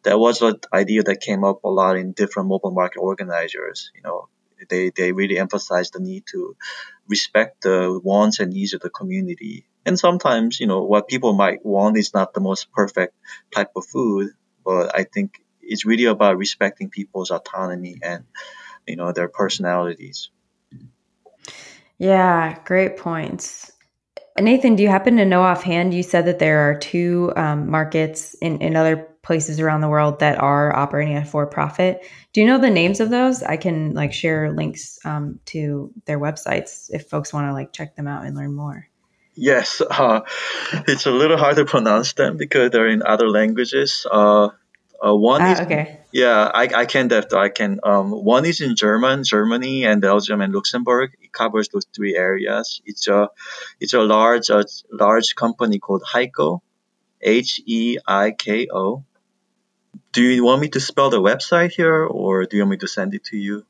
That 0.03 0.19
was 0.19 0.41
an 0.41 0.59
idea 0.73 1.03
that 1.03 1.21
came 1.21 1.43
up 1.43 1.63
a 1.63 1.69
lot 1.69 1.97
in 1.97 2.13
different 2.13 2.49
mobile 2.49 2.71
market 2.71 2.99
organizers. 2.99 3.91
You 3.95 4.01
know, 4.03 4.29
they, 4.69 4.91
they 4.95 5.11
really 5.11 5.37
emphasize 5.37 5.91
the 5.91 5.99
need 5.99 6.23
to 6.31 6.55
respect 7.07 7.63
the 7.63 7.99
wants 8.03 8.39
and 8.39 8.53
needs 8.53 8.73
of 8.73 8.81
the 8.81 8.89
community. 8.89 9.67
And 9.85 9.99
sometimes, 9.99 10.59
you 10.59 10.67
know, 10.67 10.83
what 10.83 11.07
people 11.07 11.33
might 11.33 11.65
want 11.65 11.97
is 11.97 12.13
not 12.13 12.33
the 12.33 12.39
most 12.39 12.71
perfect 12.71 13.15
type 13.53 13.71
of 13.75 13.85
food, 13.85 14.31
but 14.63 14.95
I 14.95 15.03
think 15.03 15.41
it's 15.61 15.85
really 15.85 16.05
about 16.05 16.37
respecting 16.37 16.89
people's 16.89 17.31
autonomy 17.31 17.97
and, 18.01 18.25
you 18.87 18.95
know, 18.95 19.11
their 19.11 19.27
personalities. 19.27 20.29
Yeah, 21.97 22.57
great 22.65 22.97
points. 22.97 23.71
Nathan, 24.39 24.75
do 24.75 24.83
you 24.83 24.89
happen 24.89 25.15
to 25.17 25.25
know 25.25 25.43
offhand? 25.43 25.93
You 25.93 26.03
said 26.03 26.25
that 26.25 26.39
there 26.39 26.69
are 26.69 26.77
two 26.77 27.31
um, 27.35 27.69
markets 27.69 28.33
in, 28.35 28.61
in 28.61 28.75
other 28.75 28.97
places 29.23 29.59
around 29.59 29.81
the 29.81 29.89
world 29.89 30.19
that 30.19 30.39
are 30.39 30.75
operating 30.75 31.15
at 31.15 31.27
for 31.27 31.47
profit. 31.47 32.05
Do 32.33 32.41
you 32.41 32.47
know 32.47 32.59
the 32.59 32.69
names 32.69 32.99
of 32.99 33.09
those? 33.09 33.41
I 33.41 33.57
can 33.57 33.93
like 33.93 34.13
share 34.13 34.51
links 34.51 34.99
um, 35.05 35.39
to 35.45 35.91
their 36.05 36.19
websites 36.19 36.89
if 36.93 37.09
folks 37.09 37.33
want 37.33 37.47
to 37.47 37.53
like 37.53 37.71
check 37.71 37.95
them 37.95 38.07
out 38.07 38.25
and 38.25 38.35
learn 38.35 38.53
more. 38.53 38.87
Yes, 39.35 39.81
uh, 39.81 40.21
it's 40.87 41.05
a 41.05 41.11
little 41.11 41.37
hard 41.37 41.57
to 41.57 41.65
pronounce 41.65 42.13
them 42.13 42.37
because 42.37 42.71
they're 42.71 42.87
in 42.87 43.03
other 43.03 43.29
languages. 43.29 44.05
Uh, 44.09 44.49
uh, 45.05 45.15
one 45.15 45.41
ah, 45.41 45.51
is 45.51 45.59
okay. 45.61 45.99
Yeah, 46.11 46.49
I, 46.53 46.63
I 46.73 46.85
can 46.85 47.09
that 47.09 47.33
I 47.33 47.49
can. 47.49 47.79
Um, 47.83 48.11
one 48.11 48.45
is 48.45 48.61
in 48.61 48.75
German, 48.75 49.23
Germany, 49.23 49.85
and 49.85 50.01
Belgium 50.01 50.41
and 50.41 50.53
Luxembourg. 50.53 51.11
It 51.21 51.31
covers 51.31 51.69
those 51.69 51.85
three 51.95 52.15
areas. 52.15 52.81
It's 52.85 53.07
a 53.07 53.29
it's 53.79 53.93
a 53.93 54.01
large 54.01 54.49
a 54.49 54.65
large 54.91 55.35
company 55.35 55.79
called 55.79 56.03
Heiko, 56.03 56.61
H 57.21 57.61
E 57.65 57.97
I 58.07 58.31
K 58.31 58.67
O. 58.73 59.03
Do 60.11 60.23
you 60.23 60.43
want 60.43 60.61
me 60.61 60.69
to 60.69 60.79
spell 60.79 61.09
the 61.09 61.21
website 61.21 61.71
here, 61.71 62.05
or 62.05 62.45
do 62.45 62.57
you 62.57 62.63
want 62.63 62.71
me 62.71 62.77
to 62.77 62.87
send 62.87 63.13
it 63.13 63.25
to 63.25 63.37
you? 63.37 63.65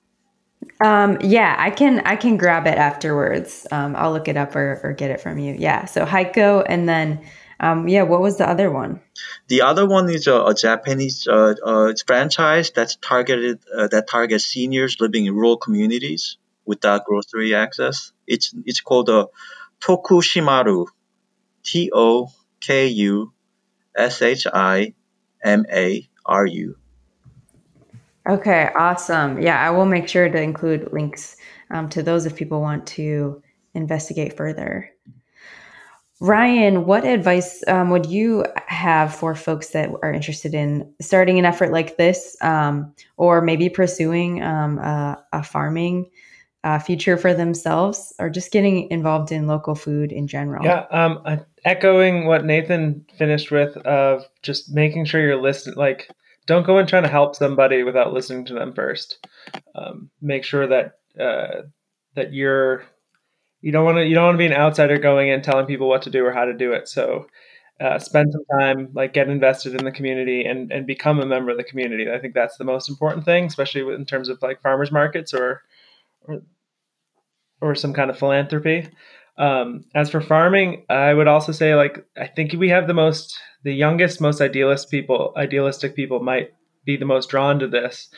Um, 0.83 1.17
yeah, 1.21 1.55
I 1.57 1.69
can 1.69 1.99
I 2.05 2.15
can 2.15 2.37
grab 2.37 2.65
it 2.67 2.77
afterwards. 2.77 3.67
Um, 3.71 3.95
I'll 3.95 4.13
look 4.13 4.27
it 4.27 4.37
up 4.37 4.55
or, 4.55 4.79
or 4.83 4.93
get 4.93 5.11
it 5.11 5.19
from 5.19 5.37
you. 5.39 5.55
Yeah, 5.57 5.85
so 5.85 6.05
Heiko, 6.05 6.63
and 6.67 6.87
then 6.87 7.25
um, 7.59 7.87
yeah, 7.87 8.03
what 8.03 8.21
was 8.21 8.37
the 8.37 8.49
other 8.49 8.69
one? 8.69 9.01
The 9.47 9.61
other 9.61 9.87
one 9.87 10.09
is 10.09 10.27
a, 10.27 10.43
a 10.43 10.53
Japanese 10.53 11.27
uh, 11.27 11.55
uh, 11.63 11.93
franchise 12.05 12.71
that's 12.71 12.95
targeted 12.97 13.59
uh, 13.75 13.87
that 13.87 14.07
targets 14.09 14.45
seniors 14.45 14.97
living 14.99 15.25
in 15.25 15.33
rural 15.33 15.57
communities 15.57 16.37
without 16.65 17.05
grocery 17.05 17.55
access. 17.55 18.11
It's 18.27 18.53
it's 18.65 18.81
called 18.81 19.09
a 19.09 19.27
Tokushimaru, 19.81 20.87
T 21.63 21.91
O 21.93 22.29
K 22.59 22.87
U 22.87 23.33
S 23.95 24.21
H 24.21 24.47
I 24.51 24.93
M 25.43 25.65
A 25.71 26.07
R 26.25 26.45
U. 26.45 26.77
Okay, 28.27 28.69
awesome. 28.75 29.39
Yeah, 29.39 29.61
I 29.61 29.69
will 29.69 29.85
make 29.85 30.09
sure 30.09 30.27
to 30.27 30.41
include 30.41 30.91
links 30.91 31.37
um, 31.69 31.89
to 31.89 32.01
those 32.01 32.25
if 32.25 32.35
people 32.35 32.59
want 32.59 32.87
to 32.87 33.43
investigate 33.75 34.35
further. 34.35 34.89
Ryan, 36.21 36.85
what 36.85 37.03
advice 37.03 37.63
um, 37.67 37.89
would 37.89 38.05
you 38.05 38.45
have 38.67 39.13
for 39.13 39.35
folks 39.35 39.69
that 39.69 39.89
are 40.01 40.13
interested 40.13 40.53
in 40.53 40.93
starting 41.01 41.37
an 41.39 41.45
effort 41.45 41.71
like 41.71 41.97
this, 41.97 42.37
um, 42.41 42.93
or 43.17 43.41
maybe 43.41 43.67
pursuing 43.67 44.41
um, 44.41 44.77
a, 44.79 45.21
a, 45.33 45.43
farming 45.43 46.09
uh, 46.63 46.79
future 46.79 47.17
for 47.17 47.33
themselves, 47.33 48.13
or 48.17 48.29
just 48.29 48.51
getting 48.51 48.89
involved 48.91 49.31
in 49.31 49.45
local 49.45 49.75
food 49.75 50.13
in 50.13 50.25
general? 50.25 50.63
Yeah, 50.63 50.85
um, 50.89 51.21
echoing 51.65 52.25
what 52.27 52.45
Nathan 52.45 53.05
finished 53.17 53.51
with 53.51 53.75
of 53.77 54.23
just 54.41 54.73
making 54.73 55.05
sure 55.05 55.21
you're 55.21 55.41
listening. 55.41 55.75
Like, 55.75 56.09
don't 56.45 56.65
go 56.65 56.77
and 56.77 56.87
trying 56.87 57.03
to 57.03 57.09
help 57.09 57.35
somebody 57.35 57.83
without 57.83 58.13
listening 58.13 58.45
to 58.45 58.53
them 58.53 58.73
first. 58.73 59.27
Um, 59.75 60.09
make 60.21 60.45
sure 60.45 60.65
that 60.67 60.99
uh, 61.19 61.63
that 62.15 62.33
you're 62.33 62.85
you 63.65 63.71
don't 63.71 63.83
want 63.83 63.97
to 63.97 64.05
you 64.05 64.13
don't 64.13 64.25
want 64.25 64.35
to 64.35 64.37
be 64.37 64.45
an 64.45 64.53
outsider 64.53 64.99
going 64.99 65.29
in 65.29 65.41
telling 65.41 65.65
people 65.65 65.89
what 65.89 66.03
to 66.03 66.11
do 66.11 66.23
or 66.23 66.31
how 66.31 66.45
to 66.45 66.53
do 66.53 66.73
it. 66.73 66.87
So 66.87 67.25
uh, 67.81 67.97
spend 67.97 68.31
some 68.31 68.59
time, 68.59 68.89
like 68.93 69.11
get 69.11 69.27
invested 69.27 69.73
in 69.73 69.83
the 69.83 69.91
community 69.91 70.45
and, 70.45 70.71
and 70.71 70.85
become 70.85 71.19
a 71.19 71.25
member 71.25 71.49
of 71.49 71.57
the 71.57 71.63
community. 71.63 72.05
I 72.09 72.19
think 72.19 72.35
that's 72.35 72.57
the 72.57 72.63
most 72.63 72.89
important 72.89 73.25
thing, 73.25 73.45
especially 73.45 73.91
in 73.95 74.05
terms 74.05 74.29
of 74.29 74.39
like 74.43 74.61
farmers 74.61 74.91
markets 74.91 75.33
or, 75.33 75.63
or, 76.27 76.43
or 77.59 77.73
some 77.73 77.91
kind 77.91 78.11
of 78.11 78.19
philanthropy. 78.19 78.87
Um, 79.39 79.85
as 79.95 80.11
for 80.11 80.21
farming, 80.21 80.85
I 80.87 81.15
would 81.15 81.27
also 81.27 81.51
say 81.51 81.73
like 81.73 82.05
I 82.15 82.27
think 82.27 82.53
we 82.53 82.69
have 82.69 82.85
the 82.85 82.93
most, 82.93 83.35
the 83.63 83.73
youngest, 83.73 84.21
most 84.21 84.41
idealist 84.41 84.91
people, 84.91 85.33
idealistic 85.35 85.95
people 85.95 86.21
might 86.21 86.53
be 86.85 86.97
the 86.97 87.05
most 87.05 87.29
drawn 87.29 87.57
to 87.57 87.67
this. 87.67 88.09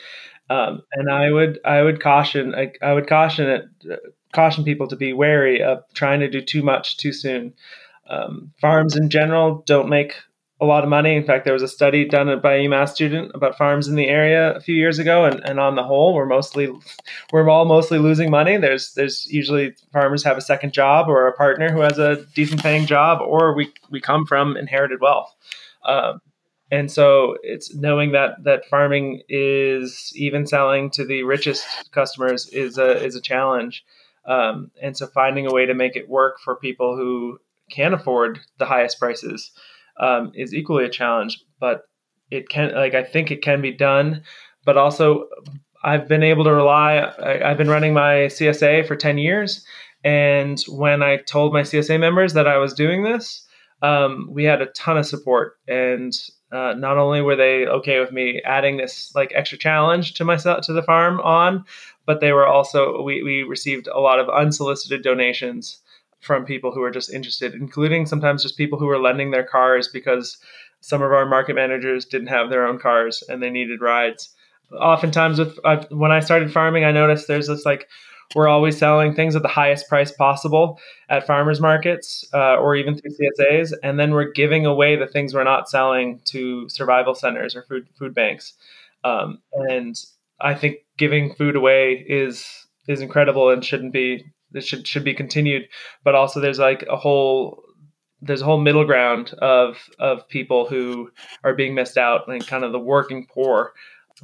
Um, 0.50 0.82
and 0.92 1.10
I 1.10 1.30
would 1.30 1.58
I 1.64 1.80
would 1.80 2.02
caution 2.02 2.54
I, 2.54 2.72
I 2.82 2.92
would 2.92 3.06
caution 3.06 3.48
it 3.48 3.98
caution 4.32 4.64
people 4.64 4.88
to 4.88 4.96
be 4.96 5.12
wary 5.12 5.62
of 5.62 5.82
trying 5.94 6.20
to 6.20 6.28
do 6.28 6.40
too 6.40 6.62
much 6.62 6.96
too 6.96 7.12
soon. 7.12 7.54
Um, 8.08 8.52
farms 8.60 8.96
in 8.96 9.10
general 9.10 9.62
don't 9.66 9.88
make 9.88 10.14
a 10.60 10.66
lot 10.66 10.82
of 10.82 10.90
money. 10.90 11.14
In 11.14 11.24
fact, 11.24 11.44
there 11.44 11.52
was 11.52 11.62
a 11.62 11.68
study 11.68 12.04
done 12.04 12.40
by 12.40 12.54
a 12.54 12.64
UMass 12.64 12.90
student 12.90 13.30
about 13.34 13.56
farms 13.56 13.86
in 13.86 13.94
the 13.94 14.08
area 14.08 14.54
a 14.54 14.60
few 14.60 14.74
years 14.74 14.98
ago, 14.98 15.24
and, 15.24 15.40
and 15.44 15.60
on 15.60 15.76
the 15.76 15.84
whole, 15.84 16.14
we're 16.14 16.26
mostly 16.26 16.68
we're 17.32 17.48
all 17.48 17.64
mostly 17.64 17.98
losing 17.98 18.30
money. 18.30 18.56
There's 18.56 18.92
there's 18.94 19.26
usually 19.26 19.74
farmers 19.92 20.24
have 20.24 20.36
a 20.36 20.42
second 20.42 20.72
job 20.72 21.08
or 21.08 21.26
a 21.26 21.36
partner 21.36 21.70
who 21.70 21.80
has 21.80 21.98
a 21.98 22.24
decent 22.34 22.62
paying 22.62 22.86
job, 22.86 23.20
or 23.20 23.54
we 23.54 23.72
we 23.90 24.00
come 24.00 24.26
from 24.26 24.56
inherited 24.56 25.00
wealth. 25.00 25.34
Um, 25.84 26.20
and 26.70 26.90
so 26.90 27.36
it's 27.42 27.74
knowing 27.74 28.12
that 28.12 28.42
that 28.44 28.66
farming 28.66 29.22
is 29.28 30.12
even 30.14 30.46
selling 30.46 30.90
to 30.90 31.04
the 31.04 31.22
richest 31.22 31.90
customers 31.92 32.48
is 32.48 32.78
a 32.78 33.02
is 33.02 33.14
a 33.14 33.20
challenge. 33.20 33.84
Um, 34.26 34.70
and 34.82 34.96
so 34.96 35.06
finding 35.06 35.46
a 35.46 35.52
way 35.52 35.66
to 35.66 35.74
make 35.74 35.96
it 35.96 36.08
work 36.08 36.38
for 36.44 36.56
people 36.56 36.96
who 36.96 37.38
can 37.70 37.94
afford 37.94 38.40
the 38.58 38.66
highest 38.66 38.98
prices 38.98 39.50
um, 40.00 40.32
is 40.34 40.54
equally 40.54 40.84
a 40.84 40.90
challenge. 40.90 41.42
But 41.60 41.82
it 42.30 42.48
can, 42.48 42.74
like, 42.74 42.94
I 42.94 43.04
think 43.04 43.30
it 43.30 43.42
can 43.42 43.60
be 43.60 43.72
done. 43.72 44.22
But 44.64 44.76
also, 44.76 45.28
I've 45.82 46.08
been 46.08 46.22
able 46.22 46.44
to 46.44 46.52
rely. 46.52 46.96
I, 46.96 47.50
I've 47.50 47.58
been 47.58 47.70
running 47.70 47.94
my 47.94 48.26
CSA 48.26 48.86
for 48.86 48.96
ten 48.96 49.18
years, 49.18 49.64
and 50.04 50.60
when 50.68 51.02
I 51.02 51.18
told 51.18 51.52
my 51.52 51.62
CSA 51.62 51.98
members 51.98 52.34
that 52.34 52.46
I 52.46 52.58
was 52.58 52.74
doing 52.74 53.02
this, 53.02 53.46
um, 53.82 54.28
we 54.30 54.44
had 54.44 54.60
a 54.60 54.66
ton 54.66 54.98
of 54.98 55.06
support. 55.06 55.54
And 55.66 56.12
uh, 56.50 56.74
not 56.76 56.96
only 56.96 57.20
were 57.20 57.36
they 57.36 57.66
okay 57.66 58.00
with 58.00 58.12
me 58.12 58.40
adding 58.44 58.76
this 58.76 59.14
like 59.14 59.32
extra 59.34 59.58
challenge 59.58 60.14
to 60.14 60.24
myself 60.24 60.64
to 60.64 60.72
the 60.72 60.82
farm 60.82 61.20
on, 61.20 61.64
but 62.06 62.20
they 62.20 62.32
were 62.32 62.46
also 62.46 63.02
we, 63.02 63.22
we 63.22 63.42
received 63.42 63.86
a 63.86 64.00
lot 64.00 64.18
of 64.18 64.28
unsolicited 64.30 65.02
donations 65.02 65.80
from 66.20 66.44
people 66.44 66.72
who 66.72 66.80
were 66.80 66.90
just 66.90 67.12
interested, 67.12 67.54
including 67.54 68.06
sometimes 68.06 68.42
just 68.42 68.56
people 68.56 68.78
who 68.78 68.86
were 68.86 68.98
lending 68.98 69.30
their 69.30 69.44
cars 69.44 69.88
because 69.88 70.38
some 70.80 71.02
of 71.02 71.12
our 71.12 71.26
market 71.26 71.54
managers 71.54 72.04
didn't 72.04 72.28
have 72.28 72.50
their 72.50 72.66
own 72.66 72.78
cars 72.78 73.22
and 73.28 73.42
they 73.42 73.50
needed 73.50 73.80
rides. 73.80 74.30
Oftentimes, 74.72 75.38
with 75.38 75.58
uh, 75.64 75.84
when 75.90 76.12
I 76.12 76.20
started 76.20 76.52
farming, 76.52 76.84
I 76.84 76.92
noticed 76.92 77.26
there's 77.26 77.48
this 77.48 77.64
like 77.64 77.88
we're 78.34 78.48
always 78.48 78.76
selling 78.76 79.14
things 79.14 79.34
at 79.34 79.42
the 79.42 79.48
highest 79.48 79.88
price 79.88 80.12
possible 80.12 80.78
at 81.08 81.26
farmers 81.26 81.60
markets 81.60 82.24
uh, 82.34 82.56
or 82.56 82.76
even 82.76 82.96
through 82.96 83.10
CSAs, 83.10 83.72
and 83.82 83.98
then 83.98 84.12
we're 84.12 84.32
giving 84.32 84.66
away 84.66 84.96
the 84.96 85.06
things 85.06 85.34
we're 85.34 85.44
not 85.44 85.68
selling 85.68 86.20
to 86.26 86.68
survival 86.68 87.14
centers 87.14 87.56
or 87.56 87.62
food 87.62 87.86
food 87.98 88.14
banks. 88.14 88.54
Um, 89.04 89.38
and 89.52 89.96
I 90.40 90.54
think 90.54 90.78
giving 90.98 91.34
food 91.34 91.56
away 91.56 92.04
is 92.08 92.46
is 92.86 93.00
incredible 93.00 93.50
and 93.50 93.64
shouldn't 93.64 93.92
be 93.92 94.24
it 94.52 94.64
should 94.64 94.86
should 94.86 95.04
be 95.04 95.14
continued. 95.14 95.68
But 96.04 96.14
also 96.14 96.40
there's 96.40 96.58
like 96.58 96.84
a 96.90 96.96
whole 96.96 97.62
there's 98.20 98.42
a 98.42 98.44
whole 98.44 98.60
middle 98.60 98.84
ground 98.84 99.32
of 99.38 99.76
of 99.98 100.28
people 100.28 100.66
who 100.66 101.10
are 101.44 101.54
being 101.54 101.74
missed 101.74 101.96
out 101.96 102.28
and 102.28 102.46
kind 102.46 102.64
of 102.64 102.72
the 102.72 102.78
working 102.78 103.26
poor 103.26 103.72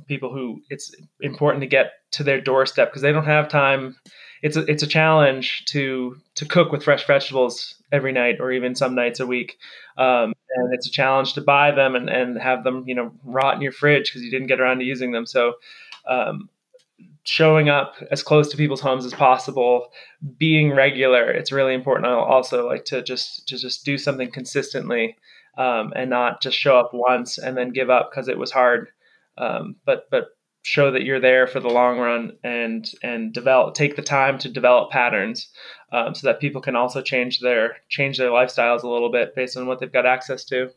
people 0.06 0.32
who 0.32 0.60
it's 0.70 0.94
important 1.20 1.62
to 1.62 1.66
get 1.66 1.92
to 2.12 2.24
their 2.24 2.40
doorstep 2.40 2.90
because 2.90 3.02
they 3.02 3.12
don't 3.12 3.24
have 3.24 3.48
time. 3.48 3.96
It's 4.42 4.56
a, 4.56 4.60
it's 4.70 4.82
a 4.82 4.86
challenge 4.86 5.64
to 5.66 6.16
to 6.34 6.44
cook 6.44 6.72
with 6.72 6.84
fresh 6.84 7.06
vegetables 7.06 7.74
every 7.92 8.12
night 8.12 8.36
or 8.40 8.52
even 8.52 8.74
some 8.74 8.94
nights 8.94 9.20
a 9.20 9.26
week. 9.26 9.58
Um, 9.96 10.34
and 10.56 10.74
it's 10.74 10.86
a 10.86 10.90
challenge 10.90 11.34
to 11.34 11.40
buy 11.40 11.70
them 11.70 11.94
and, 11.94 12.08
and 12.08 12.38
have 12.38 12.64
them 12.64 12.84
you 12.86 12.94
know 12.94 13.12
rot 13.24 13.54
in 13.54 13.62
your 13.62 13.72
fridge 13.72 14.10
because 14.10 14.22
you 14.22 14.30
didn't 14.30 14.48
get 14.48 14.60
around 14.60 14.78
to 14.78 14.84
using 14.84 15.12
them. 15.12 15.26
So 15.26 15.54
um, 16.06 16.48
showing 17.24 17.68
up 17.68 17.94
as 18.10 18.22
close 18.22 18.48
to 18.48 18.56
people's 18.56 18.80
homes 18.80 19.06
as 19.06 19.14
possible 19.14 19.90
being 20.38 20.70
regular 20.70 21.30
it's 21.30 21.52
really 21.52 21.74
important. 21.74 22.06
I'll 22.06 22.20
also 22.20 22.66
like 22.66 22.84
to 22.86 23.02
just 23.02 23.48
to 23.48 23.56
just 23.56 23.84
do 23.84 23.96
something 23.98 24.30
consistently 24.30 25.16
um, 25.56 25.92
and 25.96 26.10
not 26.10 26.42
just 26.42 26.58
show 26.58 26.78
up 26.78 26.90
once 26.92 27.38
and 27.38 27.56
then 27.56 27.70
give 27.70 27.90
up 27.90 28.10
because 28.10 28.28
it 28.28 28.38
was 28.38 28.50
hard 28.50 28.88
um, 29.38 29.76
but 29.84 30.08
but 30.10 30.28
show 30.62 30.90
that 30.90 31.04
you're 31.04 31.20
there 31.20 31.46
for 31.46 31.60
the 31.60 31.68
long 31.68 31.98
run 31.98 32.32
and 32.42 32.90
and 33.02 33.32
develop 33.32 33.74
take 33.74 33.96
the 33.96 34.02
time 34.02 34.38
to 34.38 34.48
develop 34.48 34.90
patterns 34.90 35.48
um, 35.92 36.14
so 36.14 36.26
that 36.26 36.40
people 36.40 36.60
can 36.60 36.74
also 36.74 37.02
change 37.02 37.40
their 37.40 37.76
change 37.88 38.16
their 38.16 38.30
lifestyles 38.30 38.82
a 38.82 38.88
little 38.88 39.12
bit 39.12 39.34
based 39.34 39.56
on 39.56 39.66
what 39.66 39.78
they've 39.78 39.92
got 39.92 40.06
access 40.06 40.44
to 40.44 40.70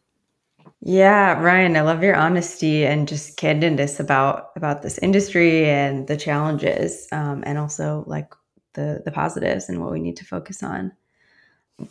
yeah, 0.82 1.40
Ryan, 1.42 1.76
I 1.76 1.82
love 1.82 2.04
your 2.04 2.16
honesty 2.16 2.86
and 2.86 3.08
just 3.08 3.38
candidness 3.38 4.00
about 4.00 4.52
about 4.56 4.82
this 4.82 4.98
industry 5.00 5.66
and 5.70 6.08
the 6.08 6.18
challenges, 6.18 7.08
um, 7.12 7.44
and 7.46 7.58
also 7.58 8.04
like 8.08 8.34
the 8.74 9.02
the 9.06 9.12
positives 9.12 9.70
and 9.70 9.82
what 9.82 9.92
we 9.92 10.00
need 10.00 10.18
to 10.18 10.26
focus 10.26 10.64
on. 10.64 10.92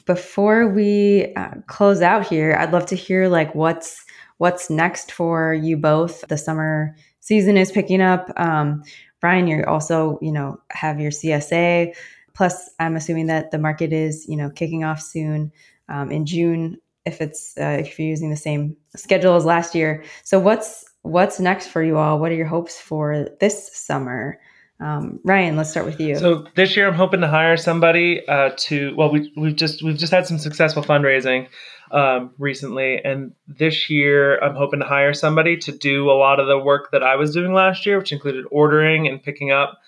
Before 0.04 0.68
we 0.68 1.32
uh, 1.36 1.54
close 1.66 2.00
out 2.00 2.26
here, 2.26 2.56
I'd 2.58 2.72
love 2.72 2.86
to 2.86 2.96
hear 2.96 3.28
like 3.28 3.54
what's 3.54 4.04
what's 4.38 4.68
next 4.68 5.12
for 5.12 5.54
you 5.54 5.76
both. 5.76 6.26
The 6.28 6.38
summer 6.38 6.96
season 7.20 7.56
is 7.56 7.70
picking 7.70 8.00
up. 8.00 8.30
Um, 8.36 8.82
Brian, 9.20 9.46
you're 9.46 9.68
also 9.68 10.18
you 10.20 10.32
know 10.32 10.60
have 10.70 11.00
your 11.00 11.10
CSA. 11.10 11.94
Plus, 12.34 12.68
I'm 12.80 12.96
assuming 12.96 13.26
that 13.28 13.50
the 13.50 13.58
market 13.58 13.92
is 13.92 14.26
you 14.28 14.36
know 14.36 14.50
kicking 14.50 14.84
off 14.84 15.00
soon 15.00 15.52
um, 15.88 16.10
in 16.10 16.26
June 16.26 16.78
if 17.06 17.20
it's 17.20 17.56
uh, 17.58 17.78
if 17.80 17.98
you're 17.98 18.08
using 18.08 18.30
the 18.30 18.36
same 18.36 18.76
schedule 18.94 19.36
as 19.36 19.44
last 19.44 19.74
year. 19.74 20.04
So 20.24 20.38
what's 20.38 20.84
what's 21.02 21.40
next 21.40 21.68
for 21.68 21.82
you 21.82 21.96
all? 21.96 22.18
What 22.18 22.32
are 22.32 22.36
your 22.36 22.46
hopes 22.46 22.78
for 22.78 23.28
this 23.40 23.74
summer? 23.74 24.38
Um, 24.78 25.20
Ryan, 25.24 25.56
let's 25.56 25.70
start 25.70 25.86
with 25.86 26.00
you. 26.00 26.16
So 26.16 26.46
this 26.54 26.76
year, 26.76 26.86
I'm 26.86 26.94
hoping 26.94 27.22
to 27.22 27.28
hire 27.28 27.56
somebody 27.56 28.26
uh, 28.28 28.50
to. 28.56 28.94
Well, 28.94 29.10
we, 29.10 29.32
we've 29.36 29.56
just 29.56 29.82
we've 29.82 29.96
just 29.96 30.12
had 30.12 30.26
some 30.26 30.38
successful 30.38 30.82
fundraising 30.82 31.48
um, 31.90 32.34
recently, 32.38 33.02
and 33.02 33.32
this 33.48 33.88
year 33.88 34.38
I'm 34.38 34.54
hoping 34.54 34.80
to 34.80 34.86
hire 34.86 35.14
somebody 35.14 35.56
to 35.58 35.72
do 35.72 36.10
a 36.10 36.12
lot 36.12 36.40
of 36.40 36.46
the 36.46 36.58
work 36.58 36.90
that 36.92 37.02
I 37.02 37.16
was 37.16 37.32
doing 37.32 37.54
last 37.54 37.86
year, 37.86 37.98
which 37.98 38.12
included 38.12 38.44
ordering 38.50 39.06
and 39.08 39.22
picking 39.22 39.50
up 39.50 39.78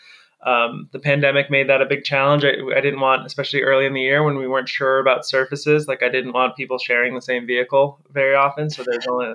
um, 0.45 0.89
the 0.93 0.99
pandemic 0.99 1.51
made 1.51 1.69
that 1.69 1.83
a 1.83 1.87
big 1.87 2.05
challenge. 2.05 2.45
I, 2.45 2.53
I, 2.75 2.81
didn't 2.81 3.01
want, 3.01 3.27
especially 3.27 3.63
early 3.63 3.87
in 3.87 3.93
the 3.93 4.01
year 4.01 4.23
when 4.23 4.37
we 4.37 4.47
weren't 4.47 4.69
sure 4.69 5.01
about 5.01 5.27
surfaces, 5.27 5.89
like 5.89 6.03
I 6.03 6.09
didn't 6.09 6.33
want 6.33 6.57
people 6.57 6.79
sharing 6.79 7.15
the 7.15 7.21
same 7.21 7.47
vehicle 7.47 8.01
very 8.13 8.37
often. 8.37 8.71
So 8.71 8.85
there's 8.85 9.07
only 9.09 9.35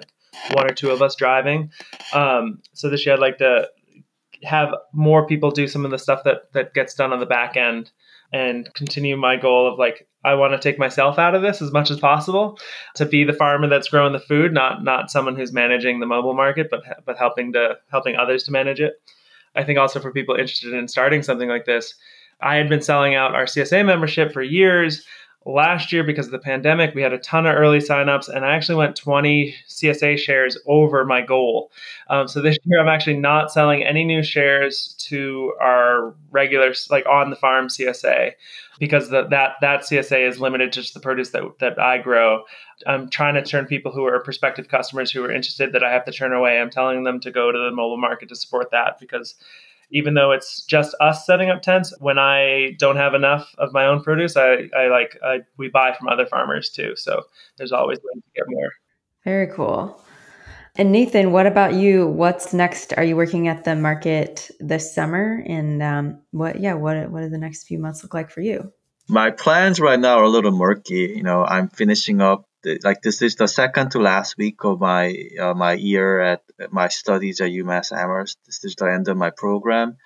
one 0.54 0.66
or 0.66 0.74
two 0.74 0.92
of 0.92 1.02
us 1.02 1.16
driving. 1.16 1.72
Um, 2.14 2.62
so 2.72 2.90
this 2.90 3.06
year 3.06 3.16
I'd 3.16 3.22
like 3.22 3.38
to 3.40 3.68
have 4.44 4.74
more 4.94 5.26
people 5.26 5.52
do 5.52 5.68
some 5.68 5.86
of 5.86 5.92
the 5.92 6.00
stuff 6.00 6.24
that 6.24 6.52
that 6.54 6.74
gets 6.74 6.94
done 6.94 7.14
on 7.14 7.20
the 7.20 7.26
back 7.26 7.58
end 7.58 7.92
and 8.32 8.74
continue 8.74 9.16
my 9.16 9.38
goal 9.38 9.72
of 9.72 9.78
like 9.78 10.08
I 10.26 10.34
want 10.34 10.54
to 10.54 10.60
take 10.60 10.80
myself 10.80 11.20
out 11.20 11.36
of 11.36 11.42
this 11.42 11.62
as 11.62 11.72
much 11.72 11.92
as 11.92 12.00
possible 12.00 12.58
to 12.96 13.06
be 13.06 13.24
the 13.24 13.34
farmer 13.34 13.68
that's 13.68 13.90
growing 13.90 14.14
the 14.14 14.20
food, 14.20 14.54
not 14.54 14.84
not 14.84 15.12
someone 15.12 15.36
who's 15.36 15.54
managing 15.54 16.00
the 16.00 16.06
mobile 16.06 16.34
market, 16.34 16.68
but 16.72 16.82
but 17.06 17.18
helping 17.18 17.54
to 17.54 17.78
helping 17.92 18.16
others 18.16 18.44
to 18.44 18.52
manage 18.52 18.80
it. 18.80 18.94
I 19.56 19.64
think 19.64 19.78
also 19.78 20.00
for 20.00 20.12
people 20.12 20.36
interested 20.36 20.74
in 20.74 20.88
starting 20.88 21.22
something 21.22 21.50
like 21.50 21.66
this, 21.66 21.94
I 22.42 22.56
had 22.56 22.70
been 22.70 22.82
selling 22.82 23.14
out 23.16 23.36
our 23.36 23.46
CSA 23.46 23.86
membership 23.86 24.34
for 24.34 24.42
years. 24.42 25.06
Last 25.46 25.92
year, 25.92 26.04
because 26.04 26.28
of 26.28 26.32
the 26.32 26.40
pandemic, 26.40 26.96
we 26.96 27.02
had 27.02 27.12
a 27.12 27.18
ton 27.18 27.46
of 27.46 27.56
early 27.56 27.80
signups, 27.80 28.30
and 28.30 28.46
I 28.46 28.56
actually 28.56 28.76
went 28.76 28.96
20 28.96 29.54
CSA 29.68 30.18
shares 30.18 30.58
over 30.68 31.04
my 31.04 31.22
goal. 31.22 31.72
Um, 32.10 32.28
so 32.28 32.42
this 32.42 32.58
year, 32.64 32.80
I'm 32.80 32.88
actually 32.88 33.18
not 33.18 33.52
selling 33.52 33.84
any 33.84 34.06
new 34.06 34.24
shares 34.24 34.96
to 35.10 35.54
our 35.60 36.16
regular, 36.32 36.74
like 36.90 37.06
on 37.06 37.30
the 37.30 37.36
farm 37.36 37.68
CSA 37.68 38.34
because 38.80 39.10
the, 39.10 39.28
that 39.28 39.56
that 39.62 39.82
CSA 39.82 40.28
is 40.28 40.40
limited 40.40 40.72
to 40.74 40.82
just 40.82 40.94
the 40.94 41.00
produce 41.00 41.30
that, 41.30 41.44
that 41.60 41.80
I 41.80 42.00
grow. 42.00 42.44
I'm 42.88 43.10
trying 43.10 43.36
to 43.36 43.44
turn 43.44 43.66
people 43.66 43.92
who 43.92 44.06
are 44.06 44.20
prospective 44.20 44.68
customers 44.68 45.12
who 45.12 45.24
are 45.24 45.32
interested 45.32 45.74
that 45.74 45.84
I 45.84 45.92
have 45.92 46.06
to 46.06 46.12
turn 46.12 46.34
away. 46.34 46.60
I'm 46.60 46.70
telling 46.70 47.04
them 47.04 47.20
to 47.22 47.32
go 47.32 47.52
to 47.52 47.58
the 47.58 47.72
mobile 47.72 47.98
market 47.98 48.30
to 48.30 48.36
support 48.36 48.72
that 48.72 49.00
because 49.00 49.36
even 49.94 50.16
though 50.16 50.32
it's 50.32 50.64
just 50.64 50.96
us 51.00 51.26
setting 51.26 51.52
up 51.52 51.62
tents, 51.62 51.94
when 52.00 52.18
I 52.18 52.76
don't 52.80 52.98
have 52.98 53.14
enough 53.14 53.54
of 53.60 53.72
my 53.74 53.86
own 53.86 54.02
produce, 54.02 54.36
I, 54.36 54.70
I 54.76 54.88
like 54.88 55.18
I, 55.24 55.42
we 55.58 55.70
buy 55.70 55.94
from 55.94 56.10
other 56.10 56.26
farmers 56.26 56.70
too. 56.70 56.96
So 56.96 57.22
there's 57.58 57.72
always 57.72 58.00
ways 58.00 58.24
to 58.24 58.32
get 58.36 58.46
more. 58.48 58.72
Very 59.24 59.48
cool. 59.48 60.02
And 60.76 60.92
Nathan, 60.92 61.32
what 61.32 61.46
about 61.46 61.76
you? 61.76 62.08
What's 62.08 62.52
next? 62.52 62.94
Are 62.98 63.04
you 63.04 63.16
working 63.16 63.48
at 63.48 63.64
the 63.64 63.76
market 63.76 64.50
this 64.60 64.94
summer? 64.94 65.44
And 65.48 65.84
um, 65.84 66.22
what, 66.32 66.60
yeah, 66.60 66.74
what 66.74 67.12
what 67.12 67.22
do 67.22 67.30
the 67.30 67.38
next 67.38 67.66
few 67.66 67.78
months 67.78 68.02
look 68.02 68.16
like 68.16 68.32
for 68.32 68.42
you? 68.42 68.74
My 69.08 69.30
plans 69.30 69.80
right 69.80 70.00
now 70.00 70.18
are 70.18 70.24
a 70.24 70.30
little 70.30 70.52
murky. 70.52 71.14
You 71.16 71.22
know, 71.22 71.46
I'm 71.46 71.70
finishing 71.70 72.20
up 72.20 72.46
like 72.84 73.02
this 73.02 73.22
is 73.22 73.36
the 73.36 73.48
second 73.48 73.92
to 73.92 74.00
last 74.00 74.38
week 74.38 74.64
of 74.64 74.80
my 74.80 75.16
uh, 75.40 75.54
my 75.54 75.74
year 75.74 76.20
at 76.20 76.42
my 76.72 76.88
studies 76.88 77.42
at 77.42 77.50
UMass 77.52 77.92
Amherst. 77.92 78.38
This 78.46 78.64
is 78.64 78.76
the 78.76 78.92
end 78.92 79.08
of 79.08 79.18
my 79.18 79.32
program. 79.32 79.98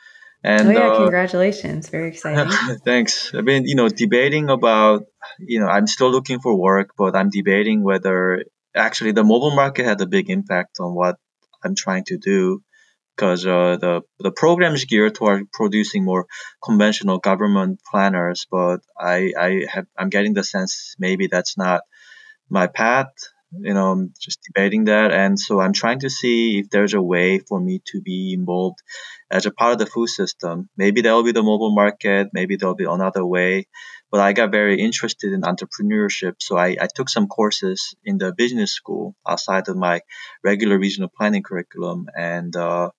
And, 0.44 0.68
oh 0.68 0.72
yeah, 0.72 0.88
uh, 0.88 0.98
congratulations! 0.98 1.90
Very 1.90 2.10
exciting. 2.10 2.52
thanks. 2.86 3.34
I've 3.34 3.46
been, 3.46 3.66
you 3.66 3.76
know, 3.76 3.90
debating 3.90 4.50
about, 4.50 5.06
you 5.40 5.60
know, 5.60 5.68
I'm 5.68 5.88
still 5.88 6.12
looking 6.12 6.40
for 6.40 6.56
work, 6.56 6.92
but 6.98 7.16
I'm 7.16 7.30
debating 7.30 7.84
whether 7.84 8.44
actually 8.76 9.14
the 9.14 9.24
mobile 9.24 9.56
market 9.56 9.86
had 9.86 10.00
a 10.00 10.06
big 10.06 10.30
impact 10.30 10.80
on 10.80 10.94
what 10.94 11.18
I'm 11.64 11.76
trying 11.76 12.06
to 12.06 12.18
do 12.18 12.62
because 13.16 13.48
uh, 13.48 13.78
the 13.78 14.02
the 14.20 14.32
program 14.32 14.76
is 14.76 14.86
geared 14.86 15.16
toward 15.16 15.52
producing 15.52 16.06
more 16.06 16.28
conventional 16.64 17.18
government 17.18 17.82
planners, 17.90 18.46
but 18.50 18.82
I 18.98 19.34
I 19.38 19.66
have 19.70 19.88
I'm 19.98 20.10
getting 20.10 20.34
the 20.34 20.44
sense 20.44 20.96
maybe 21.00 21.28
that's 21.28 21.58
not 21.58 21.82
my 22.50 22.68
path. 22.68 23.14
You 23.58 23.74
know, 23.74 23.92
I'm 23.92 24.14
just 24.20 24.40
debating 24.44 24.86
that, 24.86 25.12
and 25.12 25.40
so 25.40 25.62
I'm 25.62 25.72
trying 25.72 26.00
to 26.02 26.10
see 26.10 26.60
if 26.60 26.70
there's 26.70 26.94
a 26.94 27.02
way 27.02 27.40
for 27.40 27.62
me 27.62 27.82
to 27.92 28.02
be 28.02 28.34
involved 28.34 28.80
as 29.32 29.46
a 29.46 29.52
part 29.52 29.72
of 29.72 29.80
the 29.80 29.86
food 29.86 30.10
system. 30.10 30.70
Maybe 30.76 31.00
there'll 31.00 31.24
be 31.24 31.32
the 31.32 31.44
mobile 31.44 31.74
market, 31.74 32.30
maybe 32.34 32.58
there'll 32.58 32.76
be 32.76 32.84
another 32.84 33.26
way. 33.26 33.68
But 34.12 34.20
I 34.20 34.34
got 34.34 34.52
very 34.52 34.80
interested 34.82 35.32
in 35.34 35.42
entrepreneurship, 35.42 36.36
so 36.40 36.58
I, 36.58 36.76
I 36.80 36.88
took 36.94 37.10
some 37.10 37.28
courses 37.28 37.96
in 38.04 38.18
the 38.18 38.34
business 38.34 38.74
school 38.74 39.16
outside 39.28 39.68
of 39.70 39.78
my 39.78 40.02
regular 40.44 40.78
regional 40.78 41.10
planning 41.10 41.44
curriculum, 41.44 42.08
and 42.18 42.56
uh, 42.56 42.90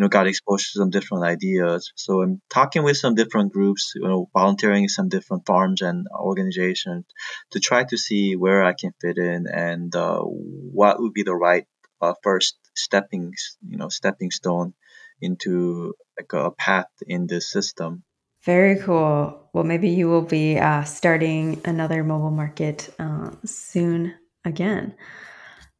you 0.00 0.04
know, 0.04 0.08
got 0.08 0.26
exposed 0.26 0.72
to 0.72 0.78
some 0.78 0.88
different 0.88 1.24
ideas. 1.24 1.92
So 1.94 2.22
I'm 2.22 2.40
talking 2.48 2.84
with 2.84 2.96
some 2.96 3.14
different 3.14 3.52
groups, 3.52 3.92
you 3.94 4.00
know, 4.00 4.30
volunteering 4.32 4.88
some 4.88 5.10
different 5.10 5.44
farms 5.44 5.82
and 5.82 6.06
organizations 6.18 7.04
to 7.50 7.60
try 7.60 7.84
to 7.84 7.98
see 7.98 8.34
where 8.34 8.64
I 8.64 8.72
can 8.72 8.94
fit 8.98 9.18
in 9.18 9.44
and 9.46 9.94
uh, 9.94 10.20
what 10.20 11.02
would 11.02 11.12
be 11.12 11.22
the 11.22 11.34
right 11.34 11.66
uh, 12.00 12.14
first 12.22 12.56
stepping, 12.74 13.34
you 13.68 13.76
know, 13.76 13.90
stepping 13.90 14.30
stone 14.30 14.72
into 15.20 15.92
like 16.18 16.32
a 16.32 16.50
path 16.50 16.88
in 17.06 17.26
this 17.26 17.52
system. 17.52 18.02
Very 18.46 18.78
cool. 18.78 19.50
Well, 19.52 19.64
maybe 19.64 19.90
you 19.90 20.08
will 20.08 20.22
be 20.22 20.58
uh, 20.58 20.84
starting 20.84 21.60
another 21.66 22.02
mobile 22.04 22.30
market 22.30 22.88
uh, 22.98 23.32
soon 23.44 24.14
again. 24.46 24.94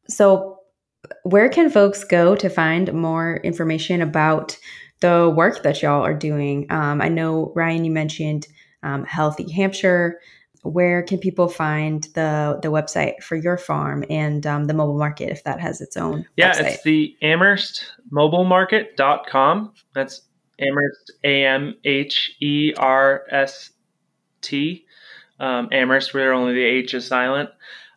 So, 0.07 0.60
where 1.23 1.49
can 1.49 1.69
folks 1.69 2.03
go 2.03 2.35
to 2.35 2.49
find 2.49 2.91
more 2.93 3.37
information 3.37 4.01
about 4.01 4.57
the 5.01 5.31
work 5.35 5.63
that 5.63 5.81
y'all 5.81 6.05
are 6.05 6.13
doing? 6.13 6.67
Um, 6.69 7.01
I 7.01 7.09
know, 7.09 7.51
Ryan, 7.55 7.83
you 7.85 7.91
mentioned 7.91 8.47
um, 8.83 9.03
Healthy 9.05 9.51
Hampshire. 9.51 10.19
Where 10.63 11.01
can 11.01 11.17
people 11.17 11.47
find 11.47 12.03
the 12.13 12.59
the 12.61 12.67
website 12.67 13.23
for 13.23 13.35
your 13.35 13.57
farm 13.57 14.05
and 14.11 14.45
um, 14.45 14.65
the 14.65 14.75
mobile 14.75 14.99
market 14.99 15.31
if 15.31 15.43
that 15.43 15.59
has 15.59 15.81
its 15.81 15.97
own? 15.97 16.27
Yeah, 16.37 16.53
website? 16.53 16.73
it's 16.73 16.83
the 16.83 17.17
amherstmobilemarket.com. 17.23 19.73
That's 19.95 20.21
Amherst, 20.59 21.13
A 21.23 21.45
M 21.45 21.73
H 21.83 22.35
E 22.39 22.75
R 22.77 23.23
S 23.31 23.71
T. 24.41 24.85
Um, 25.39 25.69
Amherst, 25.71 26.13
where 26.13 26.33
only 26.33 26.53
the 26.53 26.63
H 26.63 26.93
is 26.93 27.07
silent 27.07 27.49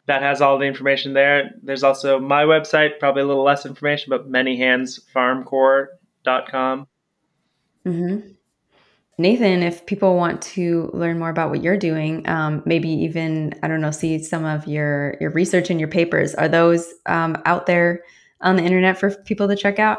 that 0.07 0.23
has 0.23 0.41
all 0.41 0.59
the 0.59 0.67
information 0.67 1.15
there. 1.15 1.51
There's 1.63 1.83
also 1.83 2.21
my 2.21 2.45
website, 2.45 2.99
probably 2.99 3.23
a 3.23 3.27
little 3.27 3.45
less 3.45 3.67
information, 3.67 4.11
but 4.11 4.31
manyhandsfarmcorps.com. 4.31 6.87
Mm-hmm. 7.87 8.29
Nathan, 9.17 9.63
if 9.63 9.87
people 9.87 10.17
want 10.17 10.43
to 10.43 10.91
learn 10.93 11.21
more 11.21 11.31
about 11.31 11.51
what 11.51 11.63
you're 11.63 11.77
doing, 11.77 12.29
um, 12.29 12.65
maybe 12.67 12.89
even 12.89 13.55
I 13.63 13.69
don't 13.69 13.81
know, 13.81 13.93
see 13.93 14.21
some 14.23 14.45
of 14.45 14.67
your 14.67 15.17
your 15.21 15.31
research 15.31 15.71
and 15.71 15.79
your 15.79 15.89
papers, 15.89 16.35
are 16.35 16.49
those 16.49 16.93
um, 17.07 17.41
out 17.45 17.67
there 17.67 18.03
on 18.41 18.57
the 18.57 18.65
internet 18.65 18.99
for 18.99 19.11
people 19.11 19.47
to 19.49 19.57
check 19.57 19.79
out? 19.79 19.99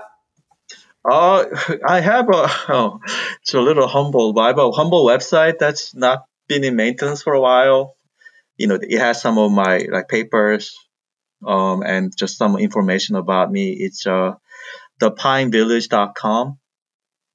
Uh, 1.09 1.45
I 1.87 2.01
have 2.01 2.27
a 2.27 2.49
oh, 2.67 2.99
it's 3.41 3.53
a 3.53 3.61
little 3.61 3.87
humble, 3.87 4.33
but 4.33 4.41
I 4.41 4.47
have 4.47 4.57
a 4.57 4.71
humble 4.71 5.05
website 5.05 5.59
that's 5.59 5.95
not 5.95 6.25
been 6.47 6.65
in 6.65 6.75
maintenance 6.75 7.21
for 7.21 7.33
a 7.33 7.41
while 7.41 7.95
you 8.57 8.67
know, 8.67 8.79
it 8.81 8.99
has 8.99 9.21
some 9.21 9.37
of 9.37 9.51
my 9.51 9.85
like 9.91 10.07
papers, 10.07 10.75
um, 11.45 11.83
and 11.83 12.13
just 12.17 12.37
some 12.37 12.57
information 12.57 13.15
about 13.15 13.51
me. 13.51 13.71
It's 13.71 14.05
uh, 14.07 14.33
thepinevillage.com, 15.01 16.59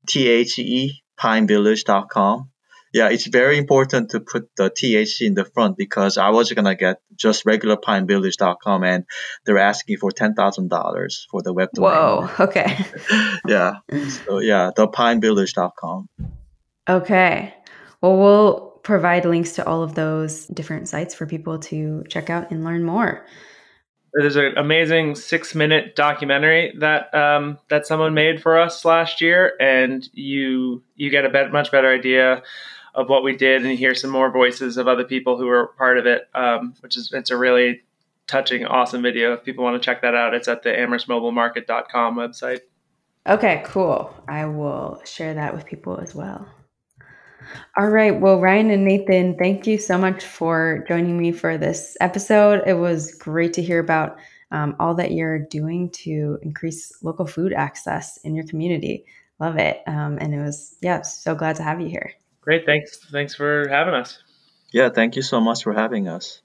T-H-E, 0.09 1.03
pinevillage.com. 1.19 2.51
Yeah, 2.93 3.11
it's 3.11 3.27
very 3.27 3.57
important 3.57 4.11
to 4.11 4.21
put 4.21 4.51
the 4.57 4.69
THC 4.69 5.27
in 5.27 5.35
the 5.35 5.45
front 5.45 5.77
because 5.77 6.19
I 6.19 6.31
was 6.31 6.53
gonna 6.53 6.75
get 6.75 7.01
just 7.15 7.47
regular 7.47 7.77
pinevillage.com 7.77 8.83
and 8.83 9.05
they're 9.47 9.59
asking 9.59 9.99
for 9.99 10.11
ten 10.11 10.35
thousand 10.35 10.71
dollars 10.71 11.25
for 11.31 11.41
the 11.41 11.53
web 11.53 11.69
domain. 11.73 11.93
Whoa, 11.93 12.31
okay. 12.41 12.77
yeah. 13.47 13.75
So 14.27 14.41
yeah, 14.41 14.71
thepinevillage.com. 14.77 16.09
Okay. 16.89 17.55
Well, 18.01 18.17
we'll 18.19 18.70
provide 18.83 19.25
links 19.25 19.53
to 19.53 19.67
all 19.67 19.83
of 19.83 19.95
those 19.95 20.47
different 20.47 20.89
sites 20.89 21.15
for 21.15 21.27
people 21.27 21.59
to 21.59 22.05
check 22.09 22.31
out 22.31 22.51
and 22.51 22.65
learn 22.65 22.85
more. 22.85 23.27
There's 24.15 24.37
an 24.37 24.55
amazing 24.57 25.15
six 25.15 25.55
minute 25.55 25.95
documentary 25.95 26.75
that 26.79 27.15
um, 27.15 27.59
that 27.69 27.87
someone 27.87 28.13
made 28.13 28.43
for 28.43 28.59
us 28.59 28.85
last 28.85 29.21
year, 29.21 29.53
and 29.61 30.09
you 30.13 30.83
you 30.97 31.11
get 31.11 31.25
a 31.25 31.29
bet, 31.29 31.53
much 31.53 31.71
better 31.71 31.93
idea 31.93 32.43
of 32.95 33.09
what 33.09 33.23
we 33.23 33.37
did, 33.37 33.63
and 33.63 33.71
you 33.71 33.77
hear 33.77 33.95
some 33.95 34.11
more 34.11 34.31
voices 34.31 34.77
of 34.77 34.89
other 34.89 35.05
people 35.05 35.39
who 35.39 35.47
were 35.47 35.69
part 35.79 35.97
of 35.97 36.07
it, 36.07 36.29
um, 36.35 36.75
which 36.81 36.97
is 36.97 37.13
it's 37.13 37.31
a 37.31 37.37
really 37.37 37.83
touching, 38.27 38.65
awesome 38.65 39.03
video. 39.03 39.33
If 39.35 39.45
people 39.45 39.63
want 39.63 39.81
to 39.81 39.85
check 39.85 40.03
that 40.03 40.15
out, 40.15 40.35
it's 40.35 40.49
at 40.49 40.65
the 40.65 40.71
amherstmobilemarket.com 40.71 42.17
website. 42.17 42.61
Okay, 43.29 43.63
cool. 43.67 44.15
I 44.27 44.47
will 44.47 45.03
share 45.05 45.35
that 45.35 45.55
with 45.55 45.67
people 45.67 45.99
as 45.99 46.15
well. 46.15 46.49
All 47.77 47.89
right. 47.89 48.21
Well, 48.21 48.41
Ryan 48.41 48.71
and 48.71 48.85
Nathan, 48.85 49.37
thank 49.37 49.67
you 49.67 49.79
so 49.79 49.97
much 49.97 50.25
for 50.25 50.85
joining 50.89 51.19
me 51.19 51.33
for 51.33 51.57
this 51.57 51.97
episode. 52.01 52.63
It 52.67 52.75
was 52.75 53.15
great 53.15 53.53
to 53.55 53.63
hear 53.63 53.79
about 53.79 54.19
um, 54.51 54.77
all 54.81 54.95
that 54.97 55.13
you're 55.13 55.39
doing 55.39 55.91
to 55.91 56.39
increase 56.43 56.93
local 57.03 57.27
food 57.27 57.53
access 57.53 58.17
in 58.19 58.35
your 58.35 58.47
community. 58.47 59.05
Love 59.39 59.57
it. 59.57 59.81
Um, 59.87 60.19
and 60.21 60.35
it 60.35 60.41
was, 60.41 60.77
yeah, 60.83 61.03
so 61.03 61.35
glad 61.35 61.57
to 61.57 61.63
have 61.63 61.81
you 61.81 61.89
here. 61.89 62.13
Great. 62.41 62.67
Thanks. 62.67 62.99
Thanks 63.11 63.35
for 63.35 63.69
having 63.69 63.95
us. 63.95 64.23
Yeah. 64.73 64.89
Thank 64.91 65.17
you 65.17 65.23
so 65.23 65.41
much 65.41 65.63
for 65.63 65.73
having 65.73 66.09
us. 66.09 66.43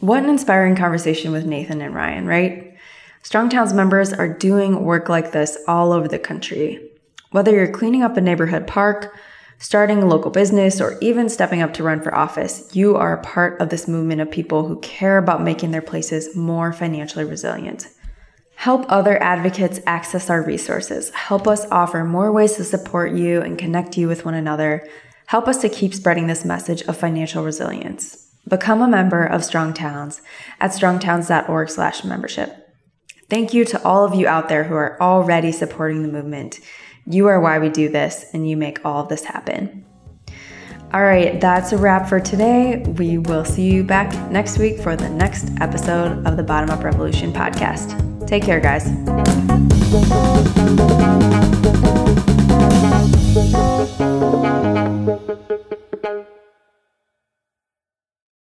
What 0.00 0.22
an 0.22 0.30
inspiring 0.30 0.76
conversation 0.76 1.32
with 1.32 1.46
Nathan 1.46 1.80
and 1.80 1.94
Ryan, 1.94 2.26
right? 2.26 2.76
Strong 3.22 3.48
Towns 3.50 3.72
members 3.72 4.12
are 4.12 4.28
doing 4.28 4.84
work 4.84 5.08
like 5.08 5.32
this 5.32 5.56
all 5.66 5.92
over 5.92 6.08
the 6.08 6.18
country. 6.18 6.90
Whether 7.30 7.52
you're 7.52 7.72
cleaning 7.72 8.02
up 8.02 8.16
a 8.16 8.20
neighborhood 8.20 8.66
park, 8.66 9.16
starting 9.58 10.02
a 10.02 10.06
local 10.06 10.30
business, 10.30 10.80
or 10.80 10.98
even 11.00 11.28
stepping 11.28 11.62
up 11.62 11.72
to 11.74 11.82
run 11.82 12.00
for 12.00 12.14
office, 12.14 12.74
you 12.74 12.96
are 12.96 13.14
a 13.14 13.22
part 13.22 13.60
of 13.60 13.68
this 13.70 13.88
movement 13.88 14.20
of 14.20 14.30
people 14.30 14.66
who 14.66 14.80
care 14.80 15.18
about 15.18 15.42
making 15.42 15.70
their 15.70 15.82
places 15.82 16.36
more 16.36 16.72
financially 16.72 17.24
resilient. 17.24 17.88
Help 18.56 18.86
other 18.88 19.22
advocates 19.22 19.80
access 19.86 20.30
our 20.30 20.42
resources. 20.42 21.10
Help 21.10 21.46
us 21.46 21.66
offer 21.70 22.04
more 22.04 22.32
ways 22.32 22.54
to 22.56 22.64
support 22.64 23.12
you 23.12 23.42
and 23.42 23.58
connect 23.58 23.98
you 23.98 24.08
with 24.08 24.24
one 24.24 24.34
another. 24.34 24.88
Help 25.26 25.48
us 25.48 25.58
to 25.62 25.68
keep 25.68 25.92
spreading 25.94 26.26
this 26.26 26.44
message 26.44 26.82
of 26.82 26.96
financial 26.96 27.42
resilience. 27.42 28.30
Become 28.46 28.82
a 28.82 28.88
member 28.88 29.24
of 29.24 29.44
Strong 29.44 29.74
Towns 29.74 30.22
at 30.60 30.70
strongtowns.org/membership. 30.70 32.56
Thank 33.30 33.54
you 33.54 33.64
to 33.64 33.82
all 33.82 34.04
of 34.04 34.14
you 34.14 34.28
out 34.28 34.48
there 34.48 34.64
who 34.64 34.74
are 34.74 35.00
already 35.00 35.50
supporting 35.50 36.02
the 36.02 36.08
movement. 36.08 36.60
You 37.06 37.26
are 37.26 37.40
why 37.40 37.58
we 37.58 37.68
do 37.68 37.88
this, 37.88 38.24
and 38.32 38.48
you 38.48 38.56
make 38.56 38.84
all 38.84 39.02
of 39.02 39.08
this 39.08 39.24
happen. 39.24 39.84
All 40.92 41.02
right, 41.02 41.40
that's 41.40 41.72
a 41.72 41.76
wrap 41.76 42.08
for 42.08 42.20
today. 42.20 42.78
We 42.96 43.18
will 43.18 43.44
see 43.44 43.70
you 43.70 43.82
back 43.82 44.12
next 44.30 44.58
week 44.58 44.78
for 44.78 44.96
the 44.96 45.08
next 45.10 45.50
episode 45.60 46.26
of 46.26 46.36
the 46.36 46.42
Bottom 46.42 46.70
Up 46.70 46.84
Revolution 46.84 47.32
podcast. 47.32 48.26
Take 48.26 48.44
care, 48.44 48.60
guys. 48.60 48.84